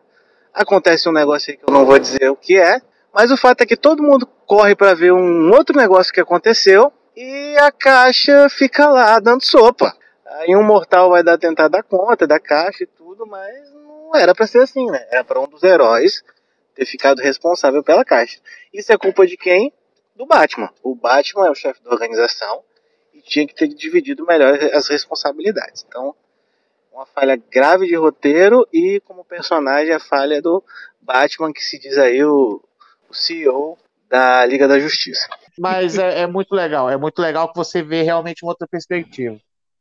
[0.54, 2.82] Acontece um negócio aí que eu não vou dizer o que é,
[3.14, 6.92] mas o fato é que todo mundo corre para ver um outro negócio que aconteceu
[7.16, 9.96] e a caixa fica lá dando sopa.
[10.26, 14.34] Aí um mortal vai dar tentar dar conta da caixa e tudo, mas não era
[14.34, 15.06] para ser assim, né?
[15.12, 16.24] Era para um dos heróis
[16.74, 18.40] ter ficado responsável pela caixa.
[18.74, 19.72] Isso é culpa de quem?
[20.16, 20.72] Do Batman.
[20.82, 22.64] O Batman é o chefe da organização
[23.14, 25.86] e tinha que ter dividido melhor as responsabilidades.
[25.88, 26.16] Então,
[26.94, 30.64] uma falha grave de roteiro e como personagem a falha do
[31.02, 32.62] Batman, que se diz aí o,
[33.10, 33.78] o CEO
[34.08, 35.28] da Liga da Justiça.
[35.58, 39.38] Mas é, é, muito legal, é muito legal que você vê realmente uma outra perspectiva.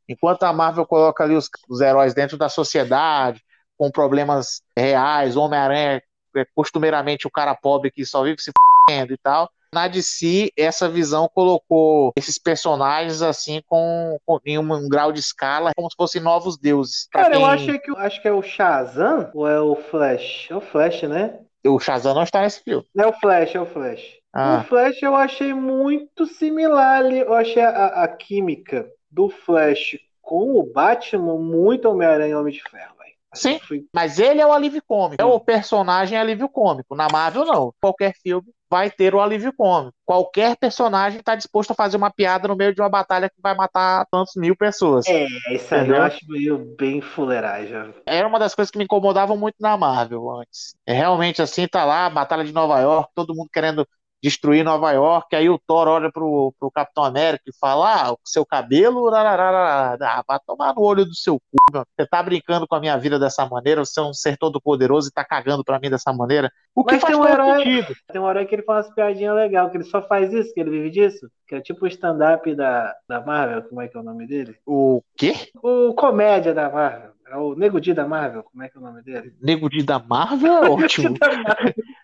[0.09, 3.41] Enquanto a Marvel coloca ali os, os heróis dentro da sociedade,
[3.77, 6.01] com problemas reais, Homem-Aranha
[6.35, 10.87] é costumeiramente o cara pobre que só vive se f***endo e tal, na DC, essa
[10.87, 15.95] visão colocou esses personagens assim com, com em um, um, grau de escala como se
[15.95, 17.07] fossem novos deuses.
[17.11, 17.41] Cara, quem...
[17.41, 20.47] eu acho que acho que é o Shazam ou é o Flash?
[20.49, 21.39] É o Flash, né?
[21.65, 22.85] O Shazam não está nesse filme.
[22.97, 24.01] É o Flash, é o Flash.
[24.33, 24.61] Ah.
[24.63, 27.19] O Flash eu achei muito similar ali.
[27.19, 32.63] Eu achei a, a química do Flash com o Batman muito Homem-Aranha e Homem de
[32.63, 32.93] Ferro.
[33.33, 33.59] Sim,
[33.93, 35.21] mas ele é o alívio cômico.
[35.21, 36.95] É o personagem alívio cômico.
[36.95, 37.73] Na Marvel, não.
[37.81, 39.93] Qualquer filme vai ter o alívio cômico.
[40.03, 43.53] Qualquer personagem está disposto a fazer uma piada no meio de uma batalha que vai
[43.53, 45.05] matar tantos mil pessoas.
[45.07, 47.93] É, isso aí eu acho meio bem fuleiragem.
[48.03, 50.75] Era uma das coisas que me incomodavam muito na Marvel antes.
[50.87, 53.87] É realmente assim, tá lá, Batalha de Nova York, todo mundo querendo
[54.23, 55.35] destruir Nova York.
[55.35, 60.23] Aí o Thor olha pro, pro Capitão América e fala: Ah, o seu cabelo, ah,
[60.27, 61.83] vai tomar no olho do seu cu, meu.
[61.95, 65.09] Você tá brincando com a minha vida dessa maneira, você é um ser todo poderoso
[65.09, 66.49] e tá cagando pra mim dessa maneira.
[66.75, 67.93] O que Mas faz tem um herói- sentido.
[68.11, 70.59] Tem uma hora que ele fala umas piadinhas legais, que ele só faz isso, que
[70.59, 71.29] ele vive disso.
[71.47, 74.55] Que é tipo o stand-up da, da Marvel, como é que é o nome dele?
[74.65, 75.33] O quê?
[75.61, 77.11] O comédia da Marvel.
[77.29, 79.33] É o Nego Di da Marvel, como é que é o nome dele?
[79.41, 81.15] Nego Di da Marvel ótimo.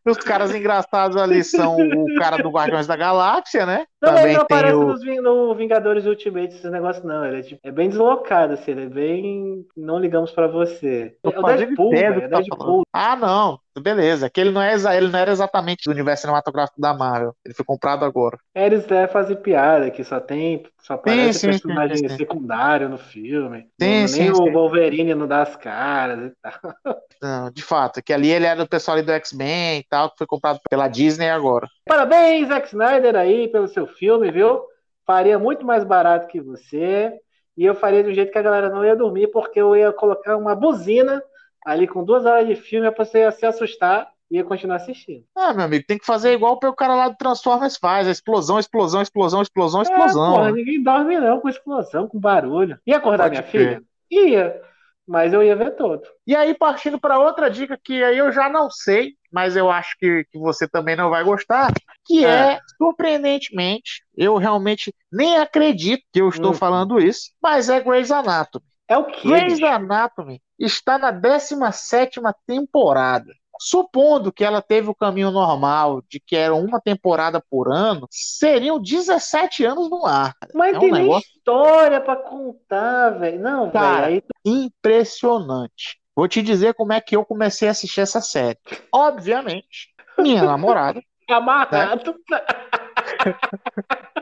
[0.05, 3.85] Os caras engraçados ali são o cara do Guardiões da Galáxia, né?
[4.01, 4.85] Não, Também ele não tem aparece o.
[4.87, 7.25] nos no Vingadores Ultimate, esses negócios, não.
[7.25, 9.65] Ele é, tipo- é bem deslocado, assim, ele é bem.
[9.77, 11.15] Não ligamos pra você.
[11.21, 12.21] Tô É o Deadpool, velho.
[12.23, 12.57] É tá Deadpool.
[12.57, 12.83] falando.
[12.93, 13.59] Ah, não.
[13.81, 14.27] Beleza.
[14.27, 17.35] É que ele não, é, ele não era exatamente do universo cinematográfico da Marvel.
[17.43, 18.37] Ele foi comprado agora.
[18.53, 20.63] Eles é, fazem piada, que só tem.
[20.81, 23.67] Só aparece sim, sim, personagem sim, secundário no filme.
[23.81, 26.53] Sim, Não- Nem o Wolverine não dá as caras e tal.
[27.21, 28.01] Não, de fato.
[28.01, 30.87] Que ali ele era do pessoal ali do X-Men e tal, que foi comprado pela
[30.87, 31.67] Disney agora.
[31.85, 34.61] Parabéns, Zack Snyder, aí, pelo seu filme, viu?
[35.05, 37.11] Faria muito mais barato que você.
[37.57, 39.91] E eu faria de um jeito que a galera não ia dormir, porque eu ia
[39.91, 41.21] colocar uma buzina
[41.65, 45.25] ali com duas horas de filme pra você ia se assustar e ia continuar assistindo.
[45.35, 48.07] Ah, meu amigo, tem que fazer igual o cara lá do Transformers faz.
[48.07, 50.33] A explosão, explosão, explosão, explosão, É, explosão.
[50.33, 50.51] porra, né?
[50.51, 52.79] ninguém dorme não com explosão, com barulho.
[52.85, 53.51] Ia acordar Pode minha crer.
[53.51, 53.83] filha?
[54.11, 54.61] Ia.
[55.07, 56.03] Mas eu ia ver todo.
[56.27, 59.97] E aí, partindo para outra dica que aí eu já não sei, mas eu acho
[59.97, 61.73] que, que você também não vai gostar,
[62.05, 62.59] que é, É.
[62.77, 66.57] surpreendentemente, eu realmente nem acredito que eu estou Hum.
[66.57, 68.63] falando isso, mas é Grey's Anatomy.
[68.87, 69.27] É o quê?
[69.29, 69.63] Grey's?
[69.63, 73.33] Anatomy está na 17ª temporada.
[73.61, 78.79] Supondo que ela teve o caminho normal de que era uma temporada por ano, seriam
[78.81, 80.33] 17 anos no ar.
[80.53, 83.39] Mas é um tem nem negócio- história pra contar, velho.
[83.41, 84.23] Não, Cara, velho.
[84.45, 85.99] Aí impressionante.
[86.15, 88.57] Vou te dizer como é que eu comecei a assistir essa série.
[88.93, 92.15] Obviamente, minha namorada amarrado.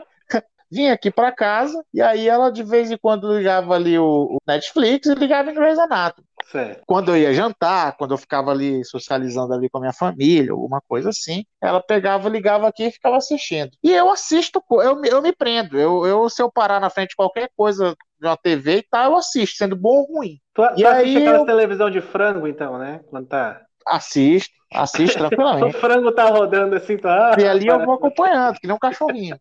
[0.70, 4.38] vinha aqui pra casa e aí ela de vez em quando ligava ali o, o
[4.46, 6.26] Netflix e ligava em Grey's Anatomy.
[6.50, 6.82] Certo.
[6.86, 10.80] Quando eu ia jantar, quando eu ficava ali socializando ali com a minha família, alguma
[10.88, 13.70] coisa assim, ela pegava, ligava aqui e ficava assistindo.
[13.82, 15.78] E eu assisto, eu, me- eu me prendo.
[15.78, 19.12] Eu, eu, se eu parar na frente de qualquer coisa de uma TV e tal,
[19.12, 20.38] eu assisto, sendo bom ou ruim.
[20.54, 23.00] Tu, E tu assiste aí aquelas eu- televisão de frango, então, né?
[23.10, 23.60] Quando tá.
[23.88, 25.78] Assisto, assisto O tranquilamente.
[25.78, 27.34] frango tá rodando assim, tá.
[27.38, 29.38] E ali eu vou acompanhando, que nem um cachorrinho.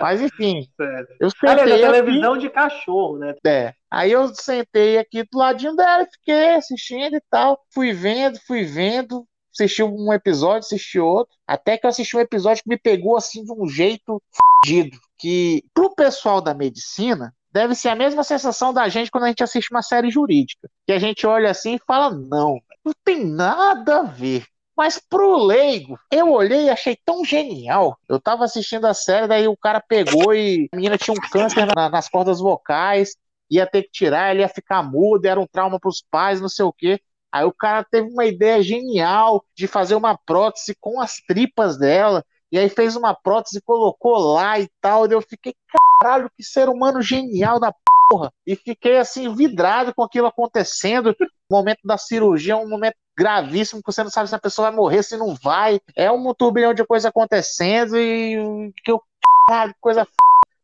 [0.00, 1.14] Mas enfim, Certo.
[1.20, 3.34] eu Aliás, sentei a aqui, televisão de cachorro, né?
[3.46, 3.74] é.
[3.90, 7.60] Aí eu sentei aqui do ladinho dela, e fiquei assistindo e tal.
[7.74, 9.26] Fui vendo, fui vendo.
[9.52, 11.34] Assisti um episódio, assisti outro.
[11.44, 14.22] Até que eu assisti um episódio que me pegou assim de um jeito
[14.64, 14.96] fudido.
[15.18, 19.42] Que pro pessoal da medicina, deve ser a mesma sensação da gente quando a gente
[19.42, 20.70] assiste uma série jurídica.
[20.86, 24.44] Que a gente olha assim e fala: não, não tem nada a ver.
[24.76, 27.98] Mas pro leigo, eu olhei e achei tão genial.
[28.08, 31.66] Eu tava assistindo a série, daí o cara pegou e a menina tinha um câncer
[31.76, 33.14] na- nas cordas vocais,
[33.50, 36.64] ia ter que tirar, ele ia ficar mudo, era um trauma pros pais, não sei
[36.64, 37.00] o quê.
[37.30, 42.24] Aí o cara teve uma ideia genial de fazer uma prótese com as tripas dela,
[42.50, 45.06] e aí fez uma prótese, colocou lá e tal.
[45.06, 45.54] E eu fiquei,
[46.00, 47.72] caralho, que ser humano genial da
[48.10, 48.32] porra.
[48.44, 51.14] E fiquei assim, vidrado com aquilo acontecendo.
[51.48, 54.68] O momento da cirurgia é um momento gravíssimo, que você não sabe se a pessoa
[54.68, 55.80] vai morrer, se não vai.
[55.94, 59.00] É um turbilhão de coisa acontecendo e que eu,
[59.48, 60.10] caralho, coisa f...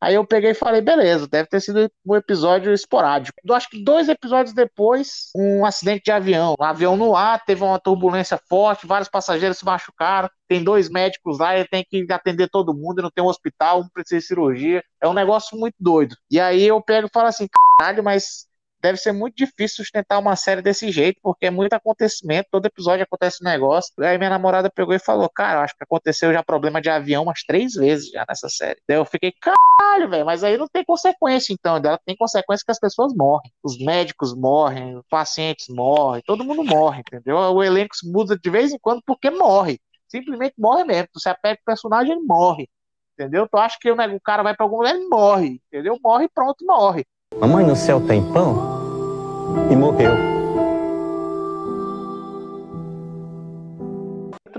[0.01, 3.39] Aí eu peguei e falei, beleza, deve ter sido um episódio esporádico.
[3.45, 6.55] Eu acho que dois episódios depois, um acidente de avião.
[6.61, 10.29] Um avião no ar, teve uma turbulência forte, vários passageiros se machucaram.
[10.47, 13.89] Tem dois médicos lá, ele tem que atender todo mundo, não tem um hospital, um
[13.89, 14.83] precisa de cirurgia.
[15.03, 16.15] É um negócio muito doido.
[16.31, 18.47] E aí eu pego e falo assim, caralho, mas
[18.87, 23.03] deve ser muito difícil sustentar uma série desse jeito, porque é muito acontecimento, todo episódio
[23.03, 23.93] acontece um negócio.
[24.01, 27.43] Aí minha namorada pegou e falou, cara, acho que aconteceu já problema de avião umas
[27.43, 28.81] três vezes já nessa série.
[28.89, 32.71] Daí eu fiquei, caralho, velho, mas aí não tem consequência então, ela tem consequência que
[32.71, 33.51] as pessoas morrem.
[33.63, 37.37] Os médicos morrem, os pacientes morrem, todo mundo morre, entendeu?
[37.37, 39.81] O elenco muda de vez em quando porque morre.
[40.09, 41.09] Simplesmente morre mesmo.
[41.13, 42.69] Tu se apega o personagem, ele morre.
[43.19, 43.49] Entendeu?
[43.49, 45.61] Tu acha que o o cara vai pra algum lugar, ele morre.
[45.67, 45.99] Entendeu?
[46.03, 47.05] Morre, pronto, morre.
[47.41, 48.76] Mamãe no céu tem pão?
[49.71, 50.37] E morreu.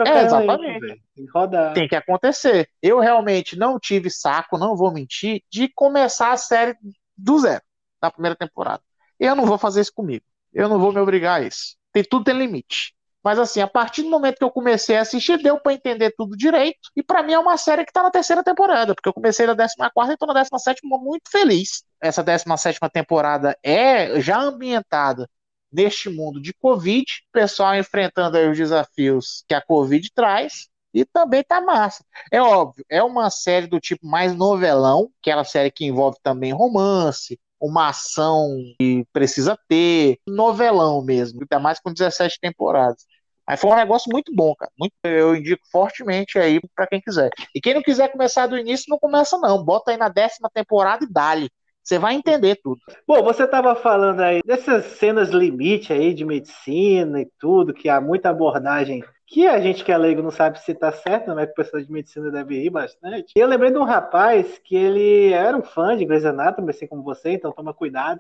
[0.06, 0.80] É, exatamente.
[0.80, 1.02] velho.
[1.16, 1.74] Tem que rodar.
[1.74, 2.70] tem que acontecer.
[2.82, 6.76] Eu realmente não tive saco, não vou mentir, de começar a série
[7.18, 7.64] do zero,
[8.02, 8.82] na primeira temporada.
[9.20, 10.24] Eu não vou fazer isso comigo.
[10.54, 11.76] Eu não vou me obrigar a isso.
[11.92, 12.94] Tem tudo tem limite.
[13.28, 16.38] Mas assim, a partir do momento que eu comecei a assistir, deu pra entender tudo
[16.38, 16.80] direito.
[16.96, 19.54] E pra mim é uma série que tá na terceira temporada, porque eu comecei na
[19.54, 21.84] 14 e tô na 17 muito feliz.
[22.02, 25.30] Essa 17 temporada é já ambientada
[25.70, 30.70] neste mundo de Covid, pessoal enfrentando os desafios que a Covid traz.
[30.94, 32.06] E também tá massa.
[32.32, 37.38] É óbvio, é uma série do tipo mais novelão, aquela série que envolve também romance,
[37.60, 43.06] uma ação que precisa ter, novelão mesmo, ainda mais com 17 temporadas.
[43.48, 44.72] Mas foi um negócio muito bom, cara.
[44.78, 47.30] Muito, eu indico fortemente aí para quem quiser.
[47.56, 49.64] E quem não quiser começar do início, não começa não.
[49.64, 51.50] Bota aí na décima temporada e dale.
[51.82, 52.82] Você vai entender tudo.
[53.08, 58.02] Bom, você estava falando aí dessas cenas limite aí de medicina e tudo, que há
[58.02, 61.46] muita abordagem que a gente que é leigo não sabe se tá certo, né?
[61.46, 63.32] Que o pessoal de medicina deve rir bastante.
[63.36, 66.88] E eu lembrei de um rapaz que ele era um fã de Grey's Anatomy, assim
[66.88, 68.20] como você, então toma cuidado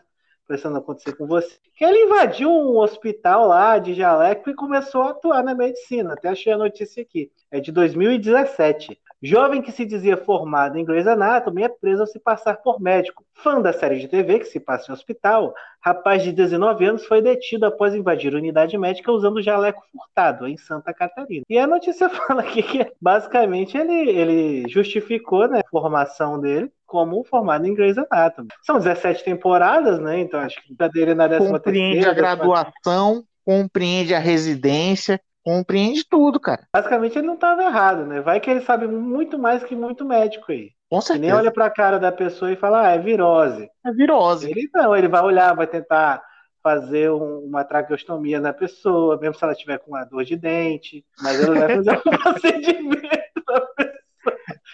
[0.55, 1.57] isso não acontecer com você.
[1.75, 6.13] Que ele invadiu um hospital lá de Jaleco e começou a atuar na medicina.
[6.13, 7.31] Até achei a notícia aqui.
[7.51, 8.99] É de 2017.
[9.21, 13.25] Jovem que se dizia formado em Grey's Anatomy é preso ao se passar por médico.
[13.33, 17.19] Fã da série de TV que se passa em hospital, rapaz de 19 anos foi
[17.19, 21.43] detido após invadir unidade médica usando jaleco furtado em Santa Catarina.
[21.49, 27.23] E a notícia fala aqui que basicamente ele, ele justificou né, a formação dele como
[27.25, 28.47] formado em Grey's Anatomy.
[28.63, 30.19] São 17 temporadas, né?
[30.19, 36.03] Então acho que a dele na décima Compreende terceira, a graduação, compreende a residência, compreende
[36.09, 36.65] tudo, cara.
[36.73, 38.21] Basicamente ele não estava errado, né?
[38.21, 40.71] Vai que ele sabe muito mais que muito médico aí.
[40.89, 41.19] Com certeza.
[41.21, 43.69] nem olha pra cara da pessoa e fala, ah, é virose.
[43.85, 44.49] É virose.
[44.49, 46.23] Ele não, ele vai olhar, vai tentar
[46.63, 51.05] fazer um, uma traqueostomia na pessoa, mesmo se ela tiver com uma dor de dente,
[51.21, 53.86] mas ele vai fazer um procedimento na pessoa.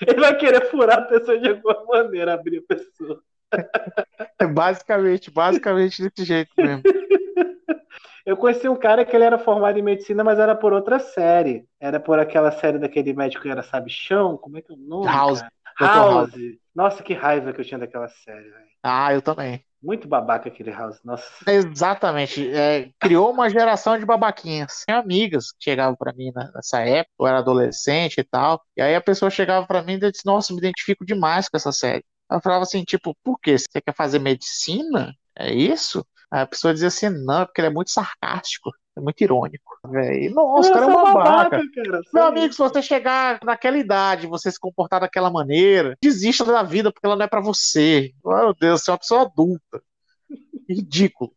[0.06, 3.22] Ele vai querer furar a pessoa de alguma maneira, abrir a pessoa.
[4.40, 6.84] É basicamente, basicamente desse jeito mesmo.
[8.26, 11.66] Eu conheci um cara que ele era formado em medicina, mas era por outra série.
[11.80, 14.38] Era por aquela série daquele médico que era Sabichão.
[14.38, 15.08] Como é que é o nome?
[15.08, 15.42] House.
[15.78, 16.32] House.
[16.32, 16.34] House.
[16.74, 18.50] Nossa, que raiva que eu tinha daquela série.
[18.82, 19.64] Ah, eu também.
[19.84, 21.00] Muito babaca aquele House.
[21.04, 21.30] Nossa.
[21.46, 22.50] Exatamente.
[22.54, 24.84] É, criou uma geração de babaquinhas.
[24.86, 28.62] Tinha amigas que chegavam para mim nessa época, eu era adolescente e tal.
[28.78, 31.72] E aí a pessoa chegava para mim e disse: Nossa, me identifico demais com essa
[31.72, 32.04] série.
[32.32, 33.58] Eu falava assim, tipo, por quê?
[33.58, 35.14] Você quer fazer medicina?
[35.38, 36.04] É isso?
[36.34, 39.78] a pessoa dizia assim, não, é porque ele é muito sarcástico, é muito irônico.
[39.88, 40.34] Véio.
[40.34, 41.24] Nossa, o cara é um babaca.
[41.24, 46.46] babaca cara, Meu amigo, se você chegar naquela idade, você se comportar daquela maneira, desista
[46.46, 48.12] da vida, porque ela não é para você.
[48.24, 49.82] Meu Deus, você é uma pessoa adulta.
[50.70, 51.32] Ridículo.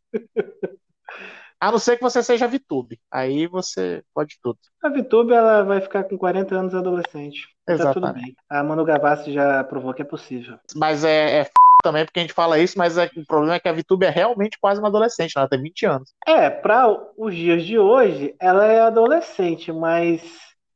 [1.59, 3.01] A não ser que você seja VTube.
[3.11, 4.59] Aí você pode tudo.
[4.83, 7.49] A VTube ela vai ficar com 40 anos adolescente.
[7.67, 7.95] Exatamente.
[7.95, 8.37] Tá tudo bem.
[8.49, 10.59] A Manu Gavassi já provou que é possível.
[10.75, 11.51] Mas é, é
[11.83, 14.11] também, porque a gente fala isso, mas é, o problema é que a VTube é
[14.11, 16.15] realmente quase uma adolescente, ela tem 20 anos.
[16.27, 20.23] É, para os dias de hoje, ela é adolescente, mas.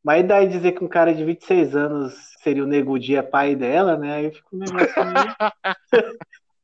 [0.03, 3.99] Mas daí dizer que um cara de 26 anos seria o Nego Dia pai dela,
[3.99, 4.15] né?
[4.15, 5.37] Aí um negócio meio.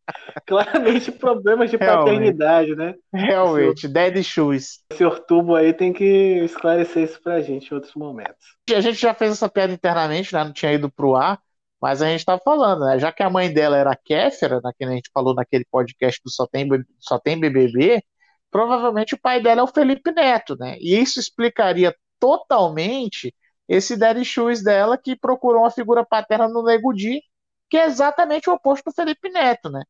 [0.47, 2.05] Claramente problemas de Realmente.
[2.05, 2.95] paternidade, né?
[3.13, 4.81] Realmente, senhor, dead shoes.
[4.93, 6.05] O senhor Tubo aí tem que
[6.45, 8.57] esclarecer isso pra gente em outros momentos.
[8.73, 10.45] A gente já fez essa piada internamente, né?
[10.45, 11.41] Não tinha ido pro ar,
[11.81, 12.99] mas a gente estava falando, né?
[12.99, 16.31] Já que a mãe dela era Kéfera, né, que a gente falou naquele podcast do
[16.31, 16.69] Só Tem,
[16.99, 18.03] Só Tem BBB,
[18.51, 20.77] provavelmente o pai dela é o Felipe Neto, né?
[20.81, 23.35] E isso explicaria totalmente
[23.69, 27.21] esse daddy shoes dela que procurou uma figura paterna no Nego Di,
[27.69, 29.83] que é exatamente o oposto do Felipe Neto, né?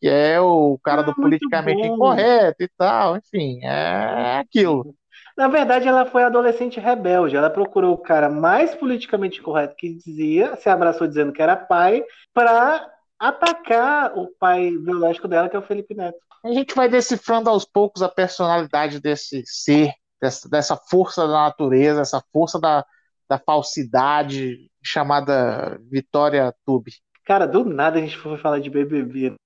[0.00, 4.94] Que é o cara ah, do politicamente incorreto e tal, enfim, é aquilo.
[5.40, 7.34] Na verdade, ela foi adolescente rebelde.
[7.34, 12.04] Ela procurou o cara mais politicamente correto que dizia, se abraçou dizendo que era pai,
[12.34, 12.86] para
[13.18, 16.18] atacar o pai biológico dela, que é o Felipe Neto.
[16.44, 22.02] A gente vai decifrando aos poucos a personalidade desse ser, dessa, dessa força da natureza,
[22.02, 22.84] essa força da,
[23.26, 26.92] da falsidade chamada Vitória Tube.
[27.24, 29.36] Cara, do nada a gente foi falar de BBB.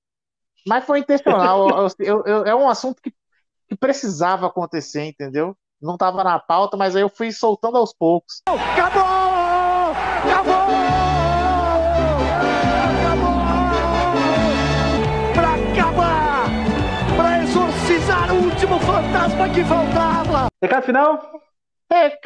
[0.66, 1.86] Mas foi intencional.
[2.00, 3.14] eu, eu, é um assunto que,
[3.68, 5.56] que precisava acontecer, entendeu?
[5.84, 8.40] Não estava na pauta, mas aí eu fui soltando aos poucos.
[8.46, 9.02] Acabou!
[10.24, 10.54] Acabou!
[13.00, 13.44] Acabou!
[15.34, 16.46] Pra acabar!
[17.16, 20.46] Pra exorcizar o último fantasma que faltava!
[20.62, 21.40] Recado final?
[21.92, 22.22] Recado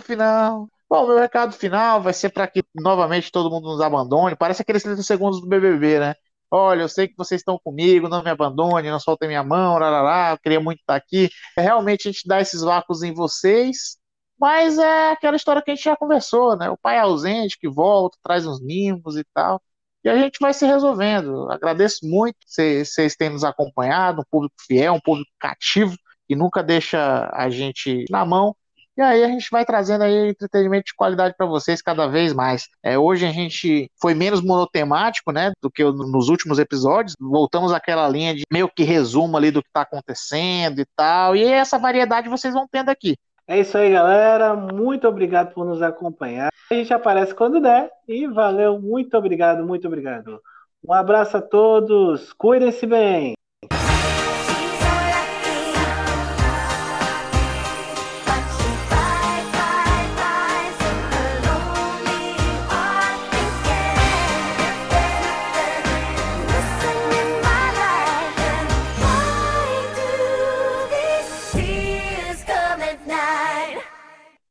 [0.00, 0.68] final!
[0.88, 4.36] Bom, meu recado final vai ser para que novamente todo mundo nos abandone.
[4.36, 6.14] Parece aqueles 30 segundos do BBB, né?
[6.52, 10.32] Olha, eu sei que vocês estão comigo, não me abandone, não soltem minha mão, lá,
[10.32, 11.30] eu queria muito estar aqui.
[11.56, 13.96] Realmente a gente dá esses vácuos em vocês,
[14.38, 16.68] mas é aquela história que a gente já conversou, né?
[16.70, 19.62] O pai ausente que volta, traz uns mimos e tal.
[20.04, 21.50] E a gente vai se resolvendo.
[21.50, 25.96] Agradeço muito vocês terem nos acompanhado, um público fiel, um público cativo,
[26.28, 28.54] que nunca deixa a gente na mão.
[28.96, 32.68] E aí a gente vai trazendo aí entretenimento de qualidade para vocês cada vez mais.
[32.82, 37.14] É, hoje a gente foi menos monotemático, né, do que nos últimos episódios.
[37.18, 41.34] Voltamos àquela linha de meio que resumo ali do que está acontecendo e tal.
[41.34, 43.16] E essa variedade vocês vão tendo aqui.
[43.46, 44.54] É isso aí, galera.
[44.54, 46.50] Muito obrigado por nos acompanhar.
[46.70, 47.90] A gente aparece quando der.
[48.06, 50.40] E valeu, muito obrigado, muito obrigado.
[50.86, 52.32] Um abraço a todos.
[52.32, 53.34] Cuidem-se bem.